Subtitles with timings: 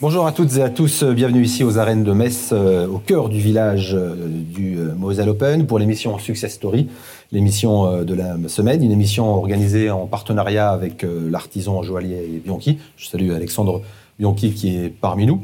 [0.00, 3.28] Bonjour à toutes et à tous, bienvenue ici aux arènes de Metz, euh, au cœur
[3.28, 6.88] du village euh, du euh, Moselle Open pour l'émission Success Story,
[7.32, 12.78] l'émission de la semaine, une émission organisée en partenariat avec l'artisan joaillier Bianchi.
[12.96, 13.82] Je salue Alexandre
[14.18, 15.42] Bianchi qui est parmi nous,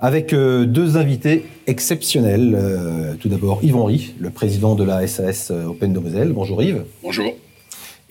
[0.00, 3.16] avec deux invités exceptionnels.
[3.20, 6.32] Tout d'abord Yves Henry, le président de la SAS Open de Moselle.
[6.32, 6.84] Bonjour Yves.
[7.02, 7.34] Bonjour.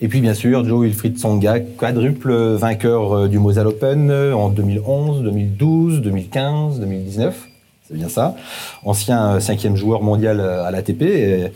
[0.00, 4.48] Et puis bien sûr, Joe Wilfried Tsonga, quadruple vainqueur euh, du Moselle Open euh, en
[4.48, 7.48] 2011, 2012, 2015, 2019.
[7.82, 8.36] C'est bien ça.
[8.84, 11.50] Ancien euh, cinquième joueur mondial à l'ATP,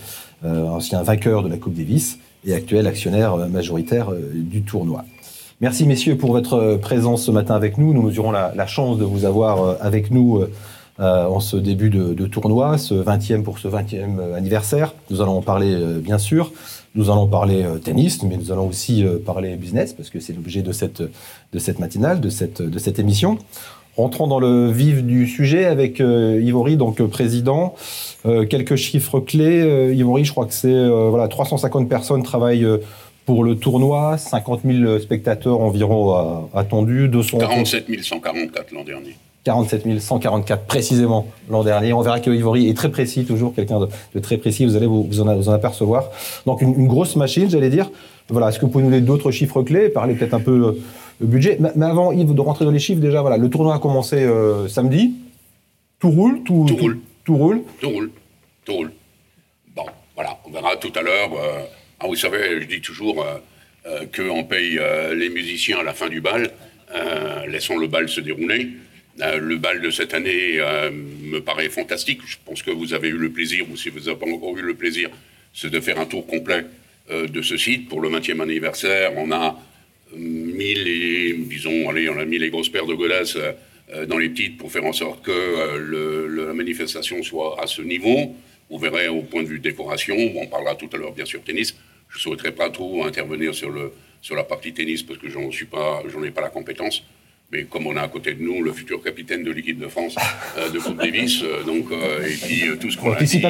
[0.45, 5.05] ancien vainqueur de la Coupe Davis et actuel actionnaire majoritaire du tournoi.
[5.61, 7.95] Merci messieurs pour votre présence ce matin avec nous.
[7.95, 10.43] Nous mesurons la, chance de vous avoir avec nous
[10.99, 14.95] en ce début de, de, tournoi, ce 20e pour ce 20e anniversaire.
[15.11, 16.51] Nous allons en parler bien sûr.
[16.95, 20.35] Nous allons parler euh, tennis, mais nous allons aussi euh, parler business, parce que c'est
[20.35, 23.39] l'objet de cette, de cette matinale, de cette, de cette émission.
[23.97, 27.75] Rentrons dans le vif du sujet avec euh, Ivory, donc président.
[28.25, 29.93] quelques chiffres clés.
[29.95, 32.67] Ivory, je crois que c'est voilà 350 personnes travaillent
[33.27, 37.39] pour le tournoi, 50 000 spectateurs environ attendus, 200.
[37.39, 39.17] 47 144 l'an dernier.
[39.45, 41.93] 47 144 précisément l'an dernier.
[41.93, 43.81] On verra que Ivory est très précis, toujours quelqu'un
[44.15, 44.65] de, très précis.
[44.65, 46.11] Vous allez vous, vous, en, apercevoir.
[46.47, 47.91] Donc une, grosse machine, j'allais dire.
[48.29, 48.49] Voilà.
[48.49, 50.83] Est-ce que vous pouvez nous donner d'autres chiffres clés, parler peut-être un peu euh,
[51.21, 51.59] budget?
[51.59, 54.69] Mais, avant Yves de rentrer dans les chiffres, déjà voilà, le tournoi a commencé euh,
[54.69, 55.15] samedi.
[55.99, 58.11] Tout roule, tout, tout, roule, tout roule, tout roule,
[58.65, 58.93] tout roule.
[59.75, 61.31] Bon, voilà, on verra tout à l'heure.
[61.33, 61.65] Euh,
[61.99, 63.25] ah, vous savez, je dis toujours
[63.85, 64.81] qu'on paye
[65.17, 66.51] les musiciens à la fin du bal.
[67.49, 68.69] laissons le bal se dérouler.
[69.21, 72.21] Euh, le bal de cette année euh, me paraît fantastique.
[72.27, 74.63] Je pense que vous avez eu le plaisir, ou si vous n'avez pas encore eu
[74.63, 75.11] le plaisir,
[75.53, 76.65] c'est de faire un tour complet
[77.11, 77.89] euh, de ce site.
[77.89, 79.61] Pour le 20e anniversaire, on a
[80.17, 83.39] mis les, disons, allez, on a mis les grosses paires de godasses
[84.09, 88.35] dans les petites pour faire en sorte que la manifestation soit à ce niveau.
[88.69, 91.75] Vous verrez au point de vue décoration, on parlera tout à l'heure bien sûr tennis.
[92.11, 95.51] Je ne souhaiterais pas trop intervenir sur, le, sur la partie tennis parce que j'en
[95.51, 97.03] suis pas, j'en ai pas la compétence
[97.53, 100.17] mais comme on a à côté de nous le futur capitaine de l'équipe de France
[100.57, 103.43] euh, de Coupe Davis, euh, donc euh, et puis tout ce qu'on a dit,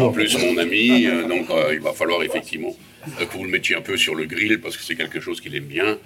[0.00, 2.74] en plus mon ami, donc il va falloir effectivement
[3.18, 5.54] que vous le mettiez un peu sur le grill parce que c'est quelque chose qu'il
[5.54, 5.98] aime bien.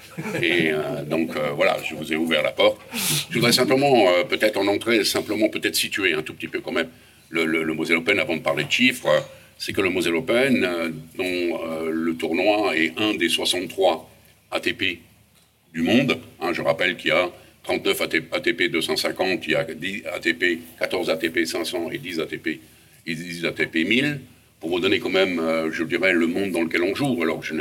[0.43, 0.73] Et
[1.07, 2.81] donc voilà, je vous ai ouvert la porte.
[3.31, 6.89] Je voudrais simplement, peut-être en entrée, simplement peut-être situer un tout petit peu quand même
[7.31, 9.09] le, le, Moselle Open avant de parler de chiffres.
[9.59, 10.67] C'est que le Moselle Open,
[11.17, 14.11] dont le tournoi est un des 63
[14.51, 14.99] ATP
[15.73, 16.19] du monde.
[16.41, 17.31] Hein, je rappelle qu'il y a
[17.65, 18.01] 39
[18.33, 20.45] ATP 250, il y a 10 ATP,
[20.79, 22.61] 14 ATP 500 et 10 ATP,
[23.07, 24.21] et 10 ATP 1000,
[24.61, 27.23] pour vous donner quand même, euh, je dirais, le monde dans lequel on joue.
[27.23, 27.55] Alors je,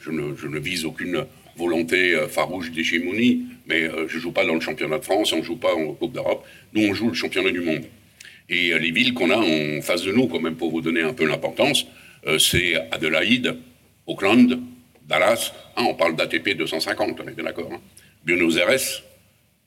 [0.00, 1.24] je, ne, je ne, vise aucune
[1.56, 5.32] volonté euh, farouche d'hégémonie, mais euh, je ne joue pas dans le championnat de France,
[5.32, 7.84] on ne joue pas en Coupe d'Europe, nous on joue le championnat du monde.
[8.48, 11.12] Et les villes qu'on a en face de nous, quand même pour vous donner un
[11.12, 11.86] peu l'importance,
[12.40, 13.56] c'est Adelaide,
[14.08, 14.58] Auckland,
[15.10, 17.68] Dallas, hein, on parle d'ATP 250, on est bien d'accord.
[17.72, 17.80] Hein.
[18.24, 19.02] Buenos Aires,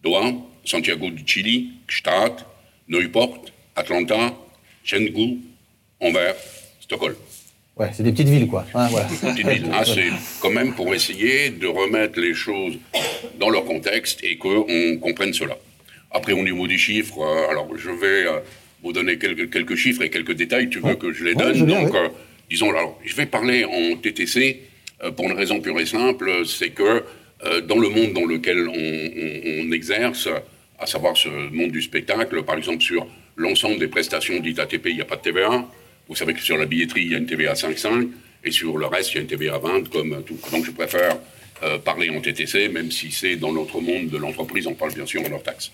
[0.02, 0.32] Doha,
[0.64, 2.46] Santiago du Chili, Gstaad,
[2.88, 3.44] Newport,
[3.76, 4.34] Atlanta,
[4.86, 5.40] Chengdu,
[6.00, 6.38] Anvers,
[6.80, 7.16] Stockholm.
[7.76, 8.66] Ouais, c'est des petites villes, quoi.
[8.74, 8.88] Hein,
[9.84, 12.78] c'est quand même pour essayer de remettre les choses
[13.38, 15.58] dans leur contexte et qu'on comprenne cela.
[16.12, 18.40] Après, au niveau des chiffres, euh, alors je vais euh,
[18.82, 20.70] vous donner quelques, quelques, chiffres et quelques détails.
[20.70, 22.08] Tu veux que je les donne Donc, euh,
[22.50, 24.70] disons, alors, je vais parler en TTC
[25.12, 27.04] pour une raison pure et simple, c'est que
[27.46, 30.30] euh, dans le monde dans lequel on, exerce,
[30.80, 34.96] à savoir ce monde du spectacle, par exemple sur l'ensemble des prestations dites ATP, il
[34.96, 35.66] n'y a pas de TVA.
[36.08, 38.10] Vous savez que sur la billetterie, il y a une TVA 5,5
[38.44, 40.38] et sur le reste, il y a une TVA 20 comme tout.
[40.52, 41.18] Donc je préfère
[41.64, 45.06] euh, parler en TTC, même si c'est dans notre monde de l'entreprise, on parle bien
[45.06, 45.72] sûr en hors taxe.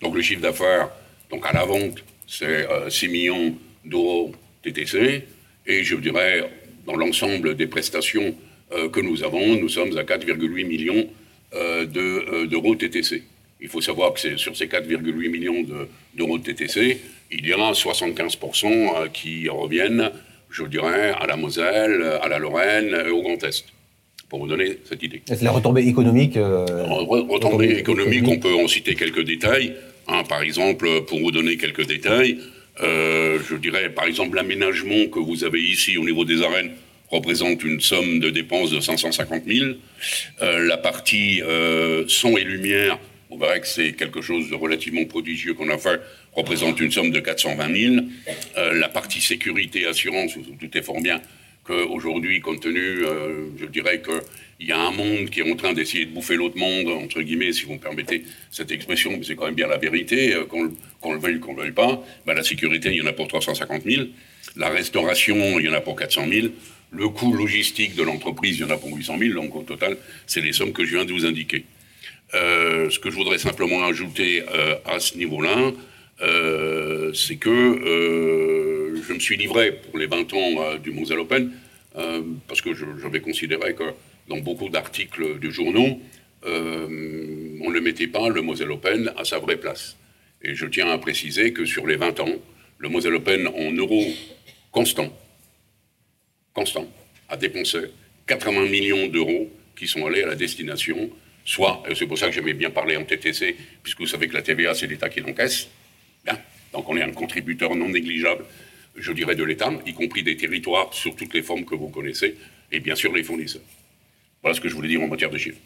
[0.00, 0.90] Donc le chiffre d'affaires,
[1.30, 3.54] donc à la vente, c'est 6 millions
[3.84, 5.24] d'euros TTC,
[5.66, 6.48] et je dirais,
[6.86, 9.56] dans l'ensemble des prestations euh, que nous avons.
[9.56, 11.06] Nous sommes à 4,8 millions
[11.52, 13.24] euh, euh, d'euros de, TTC.
[13.60, 15.66] Il faut savoir que sur ces 4,8 millions
[16.14, 17.00] d'euros de, TTC,
[17.32, 20.10] il y a 75% qui reviennent,
[20.48, 23.64] je dirais, à la Moselle, à la Lorraine et au Grand Est
[24.28, 25.22] pour vous donner cette idée.
[25.26, 29.74] C'est la retombée économique Retombée économique, on peut en citer quelques détails.
[30.06, 32.38] Hein, par exemple, pour vous donner quelques détails,
[32.78, 36.70] je dirais par exemple l'aménagement que vous avez ici au niveau des arènes
[37.10, 39.66] représente une somme de dépenses de 550 000.
[40.42, 42.98] Euh, la partie euh, son et lumière,
[43.30, 46.00] on verrait que c'est quelque chose de relativement prodigieux qu'on a fait,
[46.32, 47.94] représente une somme de 420 000.
[48.58, 51.20] Euh, la partie sécurité assurance, tout est fort bien
[51.62, 53.04] qu'aujourd'hui, compte tenu,
[53.60, 54.22] je dirais que
[54.60, 57.20] il y a un monde qui est en train d'essayer de bouffer l'autre monde, entre
[57.20, 61.12] guillemets, si vous me permettez cette expression, mais c'est quand même bien la vérité, qu'on
[61.12, 62.02] le veuille ou qu'on le veuille pas.
[62.26, 64.06] Ben, la sécurité, il y en a pour 350 000.
[64.56, 66.48] La restauration, il y en a pour 400 000.
[66.92, 69.34] Le coût logistique de l'entreprise, il y en a pour 800 000.
[69.34, 69.96] Donc au total,
[70.26, 71.64] c'est les sommes que je viens de vous indiquer.
[72.34, 75.72] Euh, ce que je voudrais simplement ajouter euh, à ce niveau-là,
[77.14, 77.50] c'est que
[79.02, 81.50] je me suis livré pour les 20 ans du Moselle Open,
[82.46, 83.84] parce que j'avais considéré que
[84.28, 85.98] dans beaucoup d'articles de journaux,
[86.46, 89.96] euh, on ne mettait pas le Moselle Open à sa vraie place.
[90.42, 92.34] Et je tiens à préciser que sur les 20 ans,
[92.78, 94.06] le Moselle Open en euros
[94.72, 95.12] constants,
[96.54, 96.86] constant,
[97.28, 97.78] a dépensé
[98.26, 101.10] 80 millions d'euros qui sont allés à la destination,
[101.44, 104.42] soit, c'est pour ça que j'aimais bien parler en TTC, puisque vous savez que la
[104.42, 105.68] TVA, c'est l'État qui l'encaisse.
[106.24, 106.38] Bien.
[106.72, 108.44] Donc on est un contributeur non négligeable,
[108.96, 112.36] je dirais, de l'État, y compris des territoires sur toutes les formes que vous connaissez,
[112.70, 113.62] et bien sûr les fournisseurs.
[114.42, 115.58] Voilà ce que je voulais dire en matière de chiffres.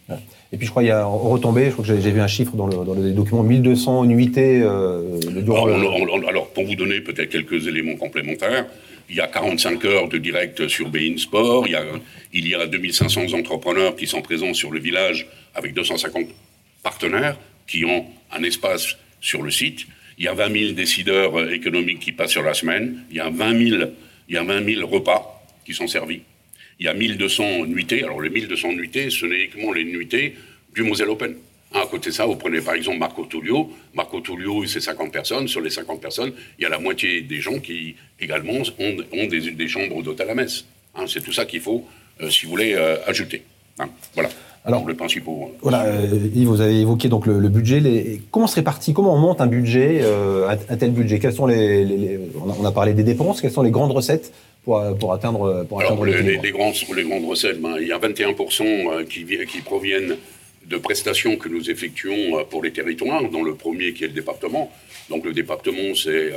[0.52, 2.56] Et puis je crois qu'il y a retombé, je crois que j'ai vu un chiffre
[2.56, 7.30] dans le, dans le document, 1200 nuitées euh, durant alors, alors, pour vous donner peut-être
[7.30, 8.66] quelques éléments complémentaires,
[9.08, 11.84] il y a 45 heures de direct sur Bein Sport, il y, a,
[12.32, 16.26] il y a 2500 entrepreneurs qui sont présents sur le village avec 250
[16.82, 17.36] partenaires
[17.66, 19.86] qui ont un espace sur le site.
[20.18, 23.04] Il y a 20 000 décideurs économiques qui passent sur la semaine.
[23.10, 23.82] Il y a 20 000,
[24.28, 26.20] il y a 20 000 repas qui sont servis
[26.78, 28.02] il y a 1200 nuitées.
[28.02, 30.34] Alors, les 1200 nuitées, ce n'est uniquement les nuitées
[30.74, 31.34] du Moselle Open.
[31.74, 33.70] À côté de ça, vous prenez par exemple Marco Tullio.
[33.94, 35.48] Marco Tullio, c'est 50 personnes.
[35.48, 39.26] Sur les 50 personnes, il y a la moitié des gens qui également ont, ont
[39.26, 40.64] des, des, chambres d'hôtel à messe.
[40.94, 41.84] Hein, c'est tout ça qu'il faut,
[42.20, 43.42] euh, si vous voulez, euh, ajouter.
[43.80, 44.28] Hein, voilà.
[44.66, 45.34] Alors, le principal.
[45.34, 45.84] Euh, voilà,
[46.34, 47.80] Yves, vous avez évoqué donc le, budget.
[47.80, 50.00] Les, comment se répartit Comment on monte un budget,
[50.48, 51.18] un, tel budget?
[51.18, 53.42] Quels sont les, on, a, parlé des dépenses.
[53.42, 54.32] Quelles sont les grandes recettes
[54.64, 57.92] pour, pour atteindre, pour atteindre les, les, les, grandes, les grandes recettes, ben, il y
[57.92, 60.16] a 21% qui, qui proviennent
[60.66, 64.72] de prestations que nous effectuons pour les territoires, dont le premier qui est le département.
[65.10, 66.32] Donc le département, c'est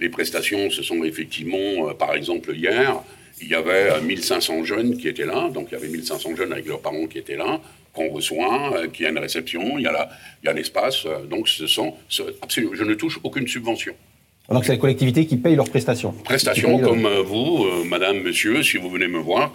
[0.00, 3.02] les prestations, ce sont effectivement, par exemple, hier,
[3.40, 6.66] il y avait 1500 jeunes qui étaient là, donc il y avait 1500 jeunes avec
[6.66, 7.60] leurs parents qui étaient là,
[7.92, 10.08] qu'on reçoit, euh, qui a une réception, il y a,
[10.42, 11.94] il y a l'espace, euh, donc ce sont,
[12.42, 13.94] absolument, je ne touche aucune subvention.
[14.48, 16.12] Donc c'est la collectivité qui paye leurs prestations.
[16.24, 19.52] Prestations comme euh, vous, madame, monsieur, si vous venez me voir,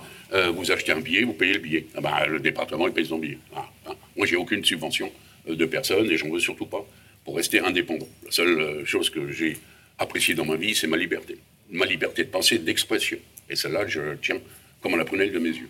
[0.56, 1.86] vous achetez un billet, vous payez le billet.
[1.96, 3.38] Ah ben, le département, il paye son billet.
[3.56, 3.68] Ah.
[4.16, 5.12] Moi, j'ai aucune subvention
[5.48, 6.86] de personne et j'en veux surtout pas
[7.26, 8.08] pour rester indépendant.
[8.26, 9.58] La seule chose que j'ai
[9.98, 11.38] appréciée dans ma vie, c'est ma liberté.
[11.70, 13.18] Ma liberté de pensée, d'expression.
[13.50, 14.40] Et celle-là, je tiens
[14.82, 15.70] comme à la prunelle de mes yeux.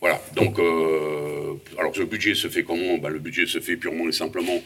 [0.00, 0.20] Voilà.
[0.36, 2.98] Donc, euh, alors, le budget se fait comment?
[2.98, 4.62] Ben, Le budget se fait purement et simplement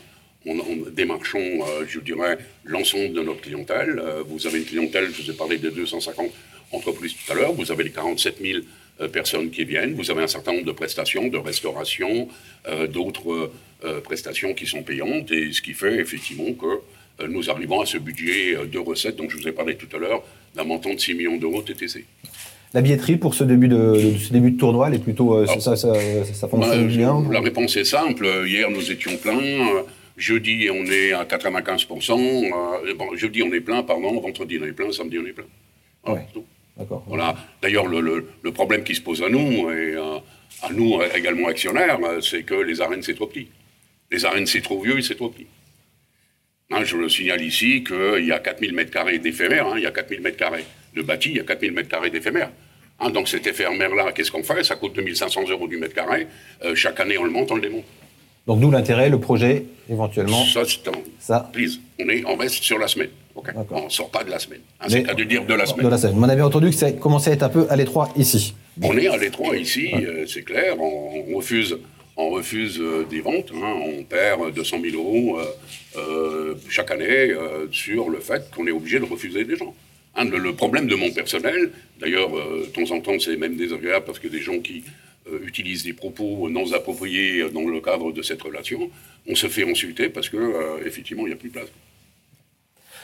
[0.46, 3.98] en, démarchant, euh, je dirais, l'ensemble de notre clientèle.
[3.98, 6.30] Euh, vous avez une clientèle, je vous ai parlé des 250
[6.72, 7.52] entreprises tout à l'heure.
[7.52, 8.60] Vous avez les 47 000
[9.12, 9.94] personnes qui viennent.
[9.94, 12.28] Vous avez un certain nombre de prestations, de restauration,
[12.90, 13.50] d'autres
[14.02, 15.30] prestations qui sont payantes.
[15.30, 19.36] Et ce qui fait effectivement que nous arrivons à ce budget de recettes dont je
[19.36, 20.22] vous ai parlé tout à l'heure,
[20.54, 22.04] d'un montant de 6 millions d'euros TTC.
[22.74, 25.74] La billetterie pour ce début de, ce début de tournoi, elle est plutôt, euh, ça,
[25.74, 28.26] ça, ça, fonctionne bah, bien La réponse est simple.
[28.46, 29.84] Hier, nous étions pleins.
[30.18, 32.12] Jeudi, on est à 95%.
[32.12, 34.20] Euh, bon, jeudi, on est plein, pardon.
[34.20, 34.92] Vendredi, on est plein.
[34.92, 35.46] Samedi, on est plein.
[36.04, 36.44] D'accord.
[37.06, 37.34] Voilà.
[37.60, 38.00] D'ailleurs, le,
[38.42, 40.18] le, problème qui se pose à nous, et euh,
[40.62, 43.48] à nous également actionnaires, c'est que les arènes, c'est trop petit.
[44.10, 45.46] Les arènes, c'est trop vieux et c'est trop petit.
[46.70, 49.90] Hein, je le signale ici qu'il y a 4000 m2 d'éphémère, hein, il y a
[49.90, 50.60] 4000 m2
[50.94, 52.50] de bâti, il y a 4000 m2 d'éphémère.
[53.00, 54.62] Hein, donc cet éphémère-là, qu'est-ce qu'on fait?
[54.64, 56.26] Ça coûte 2500 euros du mètre carré.
[56.64, 57.84] Euh, chaque année, on le monte, on le démonte.
[58.46, 60.92] Donc d'où l'intérêt, le projet, éventuellement Ça, c'est un...
[61.18, 61.50] Ça.
[61.52, 63.10] Please, on, est, on reste sur la semaine.
[63.70, 64.60] On ne sort pas de la semaine.
[64.88, 65.86] c'est à dire de la semaine.
[65.86, 66.16] De la semaine.
[66.18, 68.54] On avait entendu que ça commençait à être un peu à l'étroit ici.
[68.82, 70.80] On est à l'étroit ici, euh, c'est clair.
[70.80, 71.76] on refuse
[72.18, 73.52] on refuse euh, des ventes.
[73.54, 73.80] Hein.
[73.98, 75.44] on perd 200 000 euros euh,
[75.96, 77.32] euh, chaque année
[77.70, 79.74] sur le fait qu'on est obligé de refuser des gens.
[80.16, 84.18] Hein, le, problème de mon personnel, d'ailleurs, de temps en temps, c'est même désagréable parce
[84.18, 84.82] que des gens qui
[85.42, 88.90] utilisent des propos non appropriés dans le cadre de cette relation,
[89.28, 91.68] on se fait insulter parce que effectivement, il n'y a plus de place.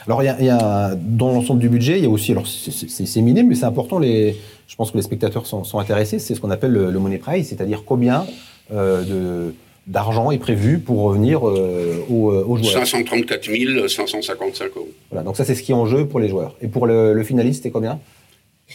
[0.06, 3.48] Alors, il y, a, dans l'ensemble du budget, il y a aussi, alors c'est minime,
[3.48, 4.36] mais c'est important, les,
[4.68, 7.48] je pense que les spectateurs sont, intéressés, c'est ce qu'on appelle le, le money price,
[7.48, 8.26] c'est-à-dire combien
[8.72, 9.50] euh,
[9.86, 14.88] d'argent est prévu pour revenir euh, aux, euh, aux, joueurs 534 555 euros.
[15.10, 16.56] Voilà, donc ça c'est ce qui est en jeu pour les joueurs.
[16.62, 18.00] Et pour le, finaliste, c'est combien?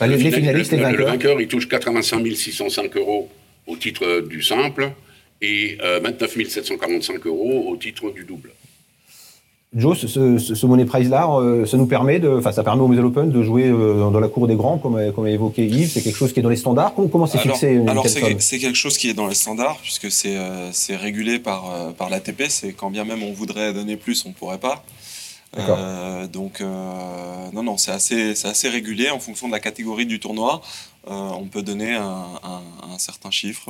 [0.02, 1.00] Les, finalistes, les vainqueurs.
[1.00, 3.30] Le vainqueur, il touche 85 605 euros
[3.66, 4.92] au titre du simple
[5.42, 8.52] et 29 745 euros au titre du double.
[9.76, 13.30] Joe, ce, Money Prize-là, euh, ça nous permet de, enfin, ça permet au Moselle Open
[13.30, 15.92] de jouer euh, dans la cour des grands, comme, comme a évoqué Yves.
[15.92, 16.96] C'est quelque chose qui est dans les standards.
[16.96, 20.72] Comment c'est fixé Alors, c'est quelque chose qui est dans les standards, puisque c'est euh,
[20.90, 22.46] régulé par, par l'ATP.
[22.50, 24.84] C'est quand bien même on voudrait donner plus, on ne pourrait pas.
[26.34, 30.62] donc, non, non, c'est assez, assez régulé en fonction de la catégorie du tournoi.
[31.06, 32.26] on peut donner un,
[32.92, 33.70] un certain chiffre,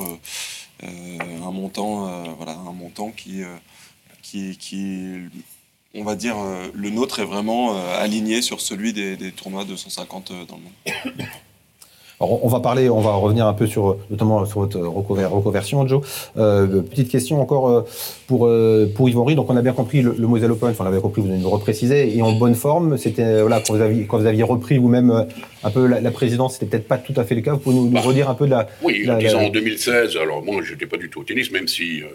[0.81, 3.41] un montant, voilà, un montant qui,
[4.21, 5.17] qui, qui
[5.95, 9.65] on va dire, euh, le nôtre est vraiment euh, aligné sur celui des, des tournois
[9.65, 11.27] 250 euh, dans le monde.
[12.21, 16.01] Alors, on va parler, on va revenir un peu sur, notamment sur votre reconversion, Joe.
[16.37, 17.85] Euh, petite question encore euh,
[18.27, 19.35] pour euh, pour Yvon Rie.
[19.35, 20.69] Donc, on a bien compris le, le Moselle Open.
[20.69, 22.13] Enfin, on avait compris, vous nous repréciser.
[22.17, 25.27] Et en bonne forme, c'était voilà quand vous aviez quand vous aviez repris vous-même
[25.63, 27.53] un peu la, présidence, c'était peut-être pas tout à fait le cas.
[27.53, 28.67] Vous pouvez nous, bah, redire un peu de la.
[28.81, 30.17] Oui, disons en 2016.
[30.17, 32.05] Alors moi, je n'étais pas du tout au tennis, même si je.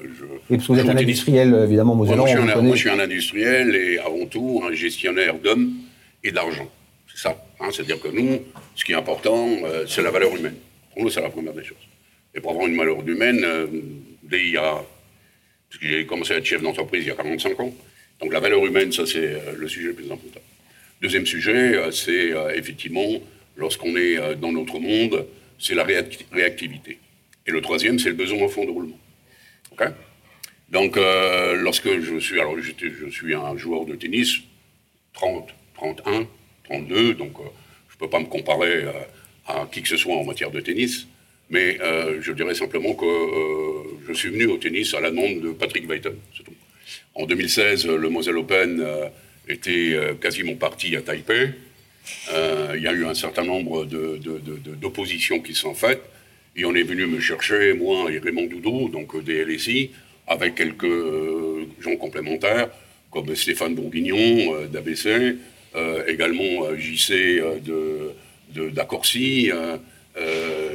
[0.50, 2.26] Oui, parce que vous êtes un industriel, évidemment, Mosellan.
[2.26, 5.70] Moi, moi, je suis un industriel et avant tout un gestionnaire d'hommes
[6.22, 6.68] et d'argent.
[7.14, 7.46] C'est ça.
[7.60, 8.42] Hein, C'est-à-dire que nous,
[8.74, 10.56] ce qui est important, euh, c'est la valeur humaine.
[10.92, 11.78] Pour nous, c'est la première des choses.
[12.34, 13.66] Et pour avoir une valeur humaine, euh,
[14.22, 14.84] dès il y a.
[15.68, 17.72] Parce que j'ai commencé à être chef d'entreprise il y a 45 ans.
[18.20, 20.40] Donc la valeur humaine, ça, c'est euh, le sujet le plus important.
[21.00, 23.06] Deuxième sujet, c'est effectivement,
[23.56, 25.26] lorsqu'on est dans notre monde,
[25.58, 26.98] c'est la réactivité.
[27.46, 28.98] Et le troisième, c'est le besoin en fond de roulement.
[30.70, 32.40] Donc, lorsque je suis.
[32.40, 34.38] Alors, je suis un joueur de tennis,
[35.12, 36.26] 30, 31,
[36.64, 37.32] 32, donc
[37.88, 38.92] je ne peux pas me comparer euh,
[39.46, 41.06] à qui que ce soit en matière de tennis,
[41.50, 45.40] mais euh, je dirais simplement que euh, je suis venu au tennis à la demande
[45.40, 46.52] de Patrick Weiton, c'est tout.
[47.14, 48.84] En 2016, le Moselle Open
[49.48, 51.50] était quasiment parti à Taipei.
[52.74, 56.02] il y a eu un certain nombre d'oppositions qui sont faites.
[56.56, 59.92] Et on est venu me chercher, moi et Raymond Doudou, donc des LSI,
[60.26, 60.86] avec quelques
[61.80, 62.68] gens complémentaires,
[63.10, 65.32] comme Stéphane Bourguignon d'ABC, euh,
[66.06, 67.58] également euh, JC euh,
[68.50, 69.50] de, d'Accorcy,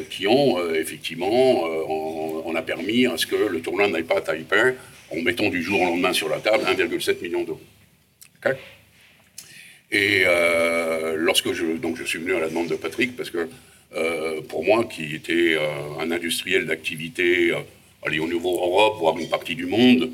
[0.10, 4.76] qui ont effectivement, on, a permis à ce que le tournoi n'aille pas à Taipei
[5.12, 7.62] en mettant du jour au lendemain sur la table 1,7 million d'euros.
[9.92, 10.26] Et
[11.16, 13.48] lorsque je, donc je suis venu à la demande de Patrick, parce que
[14.50, 15.58] pour moi, qui était
[16.02, 17.54] un industriel d'activité,
[18.06, 20.12] aller au niveau Europe, voire une partie du monde,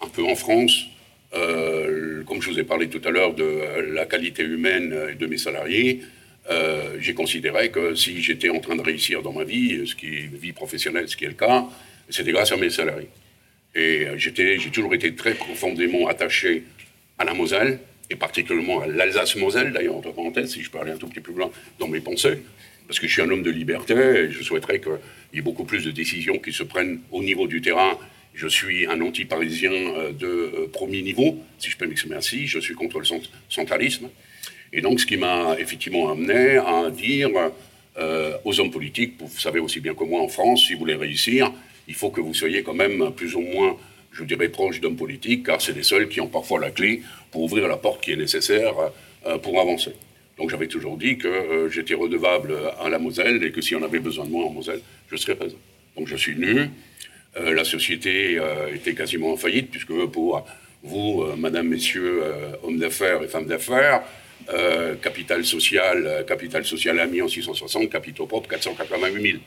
[0.00, 0.86] un peu en France,
[1.34, 5.38] euh, comme je vous ai parlé tout à l'heure de la qualité humaine de mes
[5.38, 6.02] salariés,
[6.50, 10.06] euh, j'ai considéré que si j'étais en train de réussir dans ma vie, ce qui
[10.06, 11.64] est vie professionnelle, ce qui est le cas,
[12.10, 13.08] c'était grâce à mes salariés.
[13.74, 14.32] Et j'ai
[14.70, 16.64] toujours été très profondément attaché
[17.18, 17.78] à la Moselle,
[18.10, 21.32] et particulièrement à l'Alsace-Moselle, d'ailleurs, entre parenthèses, si je peux aller un tout petit peu
[21.32, 22.42] plus loin dans mes pensées,
[22.86, 24.92] parce que je suis un homme de liberté, et je souhaiterais qu'il
[25.32, 27.98] y ait beaucoup plus de décisions qui se prennent au niveau du terrain
[28.34, 32.46] je suis un anti-parisien euh, de euh, premier niveau, si je peux m'exprimer ainsi.
[32.46, 33.06] Je suis contre le
[33.48, 34.10] centralisme.
[34.72, 37.30] Et donc, ce qui m'a effectivement amené à dire
[37.96, 40.96] euh, aux hommes politiques, vous savez aussi bien que moi en France, si vous voulez
[40.96, 41.52] réussir,
[41.86, 43.76] il faut que vous soyez quand même plus ou moins,
[44.12, 47.42] je dirais, proche d'hommes politiques, car c'est les seuls qui ont parfois la clé pour
[47.42, 48.74] ouvrir la porte qui est nécessaire
[49.42, 49.92] pour avancer.
[50.38, 54.00] Donc j'avais toujours dit que j'étais redevable à la Moselle et que si on avait
[54.00, 55.58] besoin de moi en Moselle, je serais présent.
[55.96, 56.70] Donc je suis venu,
[57.36, 60.46] la société euh, était quasiment en faillite, puisque pour
[60.82, 62.22] vous, euh, madame, messieurs,
[62.62, 64.02] hommes d'affaires et femmes d'affaires,
[65.02, 69.38] capital social, capital social en 660, capitaux propres 488 000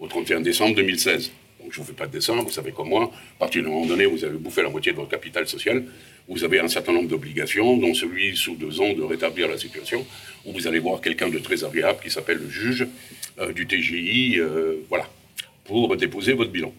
[0.00, 1.30] au 31 décembre 2016.
[1.60, 3.68] Donc je ne vous fais pas de dessin, vous savez comme moi, à partir d'un
[3.68, 5.84] moment donné, vous avez bouffé la moitié de votre capital social,
[6.26, 10.04] vous avez un certain nombre d'obligations, dont celui sous deux ans de rétablir la situation,
[10.46, 12.88] où vous allez voir quelqu'un de très agréable qui s'appelle le juge
[13.54, 14.40] du TGI,
[14.88, 15.08] voilà,
[15.64, 16.72] pour déposer votre bilan.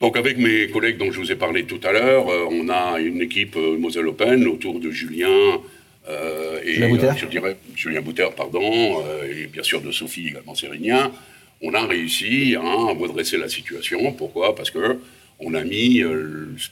[0.00, 2.98] Donc avec mes collègues dont je vous ai parlé tout à l'heure, euh, on a
[3.00, 5.60] une équipe euh, Moselle Open autour de Julien
[6.08, 11.12] euh, et Julien je dirais Julien Bouter, pardon, et bien sûr de Sophie également Sérignan.
[11.60, 14.10] On a réussi à redresser la situation.
[14.12, 14.54] Pourquoi?
[14.54, 14.98] Parce que
[15.38, 16.02] on a mis,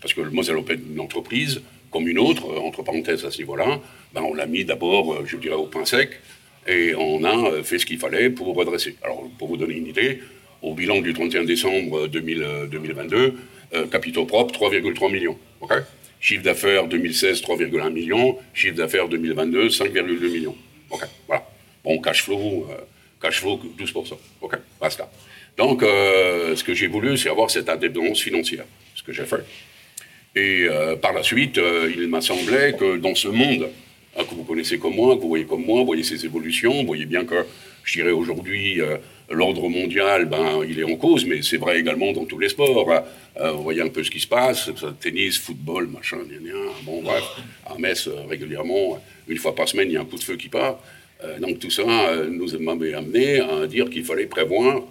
[0.00, 3.80] parce que le Moselle Open une entreprise comme une autre, entre parenthèses à ce niveau-là,
[4.14, 6.20] ben on l'a mis d'abord, je dirais, au pain sec,
[6.66, 8.96] et on a fait ce qu'il fallait pour redresser.
[9.02, 10.20] Alors pour vous donner une idée,
[10.62, 13.34] au bilan du 31 décembre 2022,
[13.74, 15.38] euh, capitaux propres 3,3 millions.
[16.20, 20.56] Chiffre d'affaires 2016 3,1 millions, chiffre d'affaires 2022 5,2 millions.
[21.26, 21.46] voilà.
[21.84, 22.74] Bon, cash flow, euh,
[23.22, 24.18] cash flow 12%.
[24.40, 25.08] Ok, basta.
[25.56, 29.44] Donc, euh, ce que j'ai voulu, c'est avoir cette indépendance financière, ce que j'ai fait.
[30.36, 30.68] Et
[31.02, 31.58] par la suite,
[31.96, 33.68] il m'a semblé que dans ce monde
[34.16, 36.86] hein, que vous connaissez comme moi, que vous voyez comme moi, voyez ces évolutions, vous
[36.86, 37.44] voyez bien que
[37.82, 38.80] je dirais aujourd'hui,
[39.30, 42.90] l'ordre mondial, ben, il est en cause, mais c'est vrai également dans tous les sports.
[42.90, 43.52] Hein.
[43.52, 44.70] vous voyez un peu ce qui se passe,
[45.00, 46.18] tennis, football, machin,
[46.82, 47.24] bon bref,
[47.66, 50.48] à Metz, régulièrement, une fois par semaine, il y a un coup de feu qui
[50.48, 50.78] part.
[51.40, 51.84] donc tout ça
[52.30, 54.82] nous a amené à dire qu'il fallait prévoir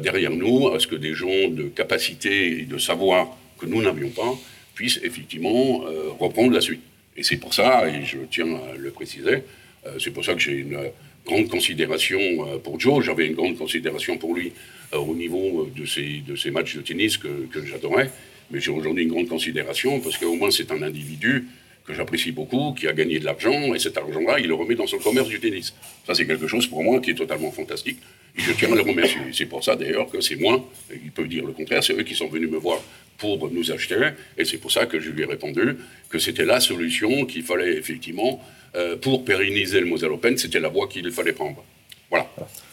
[0.00, 4.10] derrière nous à ce que des gens de capacité et de savoir que nous n'avions
[4.10, 4.34] pas
[4.74, 5.84] puissent effectivement
[6.18, 6.82] reprendre la suite.
[7.16, 9.44] Et c'est pour ça, et je tiens à le préciser,
[9.86, 10.78] euh, c'est pour ça que j'ai une
[11.24, 13.04] grande considération euh, pour Joe.
[13.04, 14.52] J'avais une grande considération pour lui
[14.92, 18.10] euh, au niveau de ses, de ses matchs de tennis que, que j'adorais.
[18.50, 21.46] Mais j'ai aujourd'hui une grande considération parce qu'au moins c'est un individu
[21.84, 24.86] que j'apprécie beaucoup, qui a gagné de l'argent, et cet argent-là, il le remet dans
[24.86, 25.74] son commerce du tennis.
[26.06, 27.98] Ça, c'est quelque chose pour moi qui est totalement fantastique.
[28.36, 29.20] Et je tiens à le remercier.
[29.32, 32.14] C'est pour ça d'ailleurs que c'est moi, il peut dire le contraire, c'est eux qui
[32.14, 32.82] sont venus me voir
[33.18, 35.76] pour nous acheter, et c'est pour ça que je lui ai répondu
[36.08, 38.42] que c'était la solution qu'il fallait effectivement,
[38.76, 41.62] euh, pour pérenniser le Moselle Open, c'était la voie qu'il fallait prendre.
[42.10, 42.26] Voilà.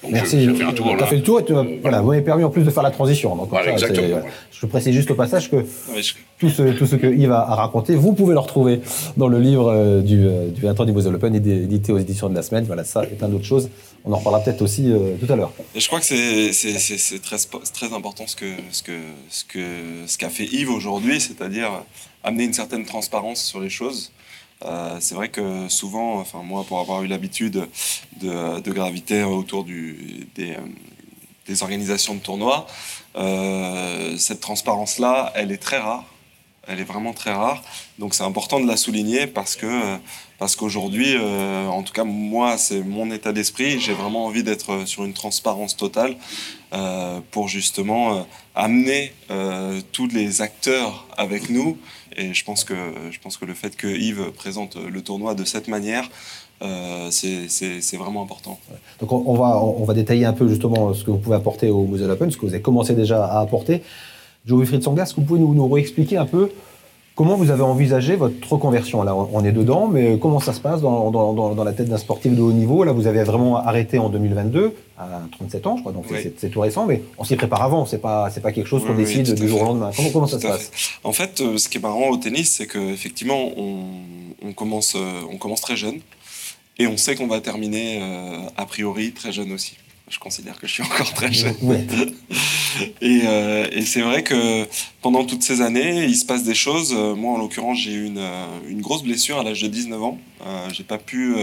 [0.10, 0.48] Merci.
[0.48, 2.84] Tu as fait le tour et tu, voilà, vous m'avez permis en plus de faire
[2.84, 3.36] la transition.
[3.36, 3.50] Donc,
[4.52, 5.66] Je précise juste au passage que
[6.40, 8.82] tout, ce, tout ce que Yves a, raconté, vous pouvez le retrouver
[9.18, 12.30] dans le livre euh, du, euh, du 20 ans du Moselle Open, édité aux éditions
[12.30, 12.66] de la semaine.
[12.66, 13.70] Voilà, ça et plein d'autres choses.
[14.04, 15.54] On en reparlera peut-être aussi euh, tout à l'heure.
[15.76, 17.38] Et je crois que c'est très,
[17.74, 18.92] très important ce qu'a ce que,
[19.30, 19.60] ce que,
[20.08, 21.84] ce qu'a fait Yves aujourd'hui, c'est-à-dire
[22.24, 24.12] amener une certaine transparence sur les choses.
[24.66, 27.68] Euh, c'est vrai que souvent, enfin moi, pour avoir eu l'habitude
[28.22, 30.56] de, graviter autour euh,
[31.48, 32.68] des, organisations de tournois,
[33.16, 36.06] euh, cette transparence-là, elle est très rare.
[36.68, 37.64] Elle est vraiment très rare.
[37.98, 39.98] Donc c'est important de la souligner parce que
[40.38, 43.80] parce qu'aujourd'hui, en tout cas moi, c'est mon état d'esprit.
[43.80, 46.16] J'ai vraiment envie d'être sur une transparence totale
[47.32, 49.14] pour justement amener
[49.92, 51.80] tous les acteurs avec nous
[52.18, 52.74] et je pense que,
[53.10, 56.10] je pense que le fait que Yves présente le tournoi de cette manière,
[56.62, 58.60] euh, c'est vraiment important.
[59.00, 61.86] Donc on, va, on va détailler un peu justement ce que vous pouvez apporter au
[61.86, 63.82] Moselle Open, ce que vous avez commencé déjà à apporter.
[64.46, 66.50] Joe Wilfried Sangas, est-ce que vous pouvez nous, nous réexpliquer un peu
[67.22, 69.04] Comment vous avez envisagé votre reconversion?
[69.04, 72.00] Là, on est dedans, mais comment ça se passe dans, dans, dans, la tête d'un
[72.00, 72.84] sportif de haut niveau?
[72.84, 76.06] Là, vous avez vraiment arrêté en 2022, à 37 ans, je crois, donc
[76.40, 79.36] c'est tout récent, mais on s'y prépare avant, c'est pas, pas quelque chose qu'on décide
[79.36, 79.92] du jour au lendemain.
[79.96, 80.72] Comment, comment ça se passe?
[81.04, 83.84] En fait, euh, ce qui est marrant au tennis, c'est qu'effectivement, on,
[84.44, 86.00] on, commence, euh, on commence très jeune,
[86.80, 89.76] et on sait qu'on va terminer, euh, a priori, très jeune aussi
[90.12, 91.56] je considère que je suis encore très jeune.
[93.04, 94.66] Euh, et, c'est vrai que
[95.02, 96.94] pendant toutes ces années, il se passe des choses.
[96.96, 100.02] Euh, moi, en l'occurrence, j'ai eu une, euh, une, grosse blessure à l'âge de 19
[100.02, 100.18] ans.
[100.46, 101.36] Euh, j'ai pas pu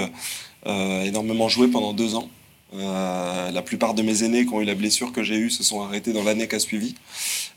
[0.66, 2.28] énormément jouer pendant deux ans.
[2.72, 5.82] la plupart de mes aînés qui ont eu la blessure que j'ai eue se sont
[5.82, 6.94] arrêtés dans l'année qui a suivi.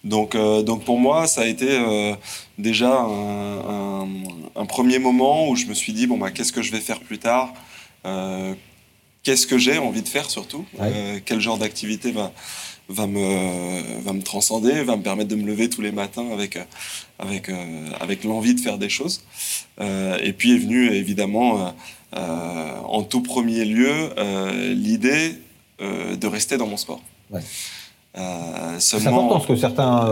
[0.03, 1.79] Donc, donc pour moi, ça a été
[2.57, 4.07] déjà un,
[4.55, 6.99] un, premier moment où je me suis dit bon bah qu'est-ce que je vais faire
[6.99, 7.53] plus tard?
[9.23, 12.31] Qu'est-ce que j'ai envie de faire surtout, euh, quel genre d'activité va,
[12.89, 16.57] va, me, va me transcender, va me permettre de me lever tous les matins avec,
[17.19, 19.23] avec, euh, avec l'envie de faire des choses.
[19.79, 21.73] Euh, et puis est venue évidemment
[22.13, 24.09] en tout premier lieu
[24.73, 25.35] l'idée
[25.79, 27.01] de rester dans mon sport.
[28.79, 30.09] C'est important parce que certains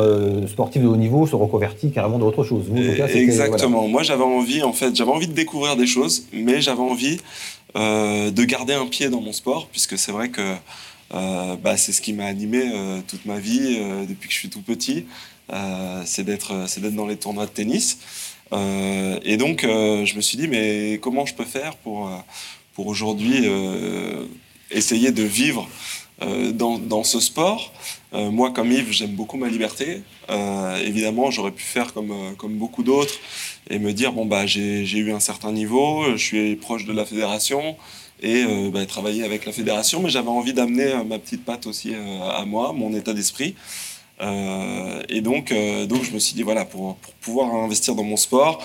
[0.48, 2.68] sportifs de haut niveau se reconvertissent carrément dans autre chose.
[3.14, 3.88] Exactement.
[3.90, 7.59] Moi, j'avais envie, en fait, j'avais envie de découvrir des choses, mais j'avais envie euh,
[7.76, 10.56] de garder un pied dans mon sport, puisque c'est vrai que
[11.14, 14.50] euh, bah, c'est ce qui m'a animé euh, toute ma vie depuis que je suis
[14.50, 15.06] tout petit.
[16.06, 17.98] c'est d'être c'est d'être dans les tournois de tennis.
[18.52, 22.12] et donc je me suis dit mais comment je peux faire pour
[22.74, 23.48] pour aujourd'hui
[24.72, 25.68] essayer de vivre
[26.54, 27.74] dans, dans, ce sport?
[28.14, 30.04] moi, comme Yves, j'aime beaucoup ma liberté.
[30.84, 33.20] évidemment, j'aurais pu faire comme, comme beaucoup d'autres
[33.70, 37.06] et me dire bon bah j'ai eu un certain niveau, je suis proche de la
[37.06, 37.76] fédération
[38.22, 41.68] et euh, bah, travailler avec la fédération, mais j'avais envie d'amener euh, ma petite patte
[41.68, 43.56] aussi euh, à moi, mon état d'esprit.
[45.10, 45.54] et donc,
[45.88, 48.62] donc je me suis dit voilà pour, pour pouvoir investir dans mon sport,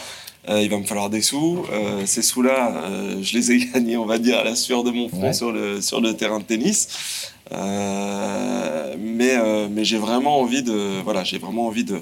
[0.48, 1.64] il va me falloir des sous.
[2.06, 2.90] ces sous-là,
[3.22, 5.80] je les ai gagnés, on va dire, à la sueur de mon front sur, le,
[5.80, 7.30] sur le terrain de tennis.
[7.52, 12.00] Euh, mais euh, mais j'ai vraiment envie de voilà j'ai vraiment envie de,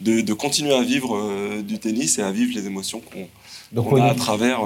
[0.00, 4.10] de, de continuer à vivre euh, du tennis et à vivre les émotions qu'on a
[4.10, 4.60] à travers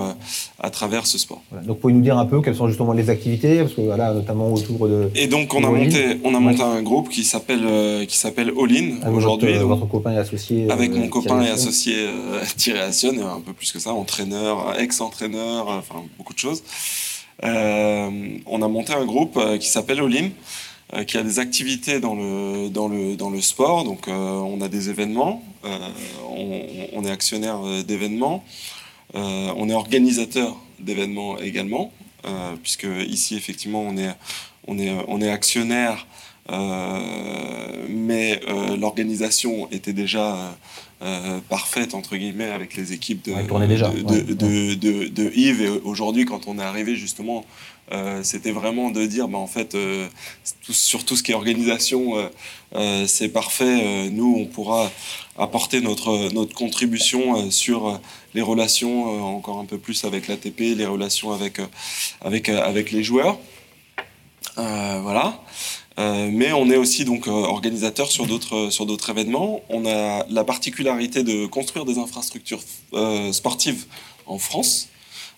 [0.58, 1.40] à travers ce sport.
[1.64, 4.52] Donc pouvez nous dire un peu quelles sont justement les activités parce que voilà notamment
[4.52, 8.18] autour de et donc on a monté on a monté un groupe qui s'appelle qui
[8.18, 12.06] s'appelle All In aujourd'hui votre, copain et associé avec mon copain et associé
[12.58, 16.62] Thierry Assion un peu plus que ça entraîneur ex-entraîneur enfin beaucoup de choses
[17.42, 20.30] on a monté un groupe euh, qui s'appelle Olim,
[20.94, 23.84] euh, qui a des activités dans le, dans le, dans le sport.
[23.84, 28.44] Donc, on a des événements, on, est actionnaire d'événements,
[29.14, 31.92] on est organisateur d'événements également,
[32.62, 34.14] puisque ici, effectivement, on est,
[34.66, 36.06] on est, on est actionnaire,
[37.88, 38.40] mais
[38.78, 40.56] l'organisation était déjà
[41.48, 45.62] parfaite entre guillemets avec les équipes de, de, de, de, Yves.
[45.62, 47.44] Et aujourd'hui, quand on est arrivé justement
[47.90, 50.08] euh, c'était vraiment de dire, bah, en fait, euh,
[50.70, 52.30] sur tout ce qui est organisation,
[52.74, 54.10] euh, c'est parfait.
[54.10, 54.90] nous, on pourra
[55.38, 58.00] apporter notre, notre contribution sur
[58.34, 61.60] les relations encore un peu plus avec l'ATP, les relations avec,
[62.20, 63.38] avec, avec les joueurs.
[64.56, 65.40] voilà.
[65.98, 69.62] Mais on est aussi donc organisateur sur d'autres sur d'autres événements.
[69.68, 72.60] On a la particularité de construire des infrastructures
[73.32, 73.86] sportives
[74.26, 74.88] en France.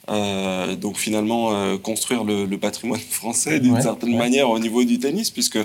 [0.08, 5.30] Euh, donc finalement euh, construire le, patrimoine français d'une certaine manière au niveau du tennis,
[5.30, 5.58] puisque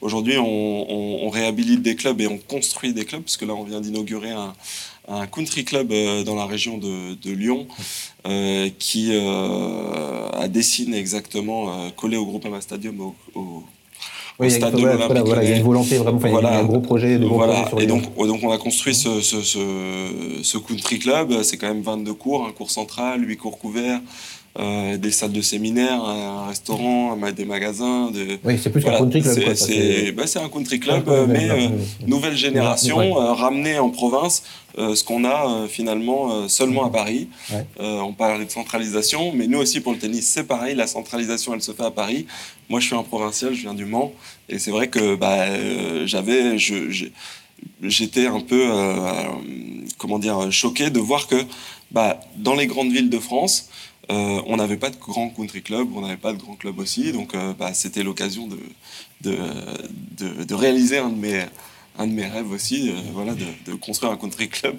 [0.00, 4.30] aujourd'hui on, réhabilite des clubs et on construit des clubs, puisque là on vient d'inaugurer
[4.30, 7.66] un, country club euh, dans la région de, Lyon
[8.78, 13.62] qui a dessiné exactement collé au Groupama Stadium au,
[14.40, 16.64] oui, il y, a, voilà, il y a une volonté vraiment, il y a un
[16.64, 17.18] gros projet.
[17.18, 17.68] De voilà.
[17.78, 21.42] et donc, donc, on a construit ce, ce, ce, country club.
[21.44, 24.00] C'est quand même 22 cours, un cours central, 8 cours couverts.
[24.56, 28.12] Euh, des salles de séminaire, un restaurant, des magasins.
[28.12, 28.38] De...
[28.44, 29.54] Oui, c'est plus qu'un country club.
[29.56, 31.68] C'est bah, un country club, mais euh,
[32.06, 34.44] nouvelle génération, euh, ramenée en province,
[34.78, 37.28] ce qu'on a finalement seulement à Paris.
[37.80, 41.62] on parlait de centralisation, mais nous aussi pour le tennis, c'est pareil, la centralisation, elle
[41.62, 42.26] se fait à Paris.
[42.68, 44.12] Moi, je suis un provincial, je viens du Mans,
[44.48, 45.46] et c'est vrai que bah,
[46.06, 46.56] j'avais...
[47.82, 48.68] J'étais un peu,
[49.98, 51.36] comment dire, choqué de voir que
[51.90, 53.70] bah, dans les grandes villes de France,
[54.10, 57.12] euh, on n'avait pas de grand country club, on n'avait pas de grand club aussi,
[57.12, 58.58] donc euh, bah, c'était l'occasion de
[59.22, 61.40] de, réaliser un de mes,
[61.98, 64.76] un de mes rêves aussi, euh, voilà, de, construire un country club,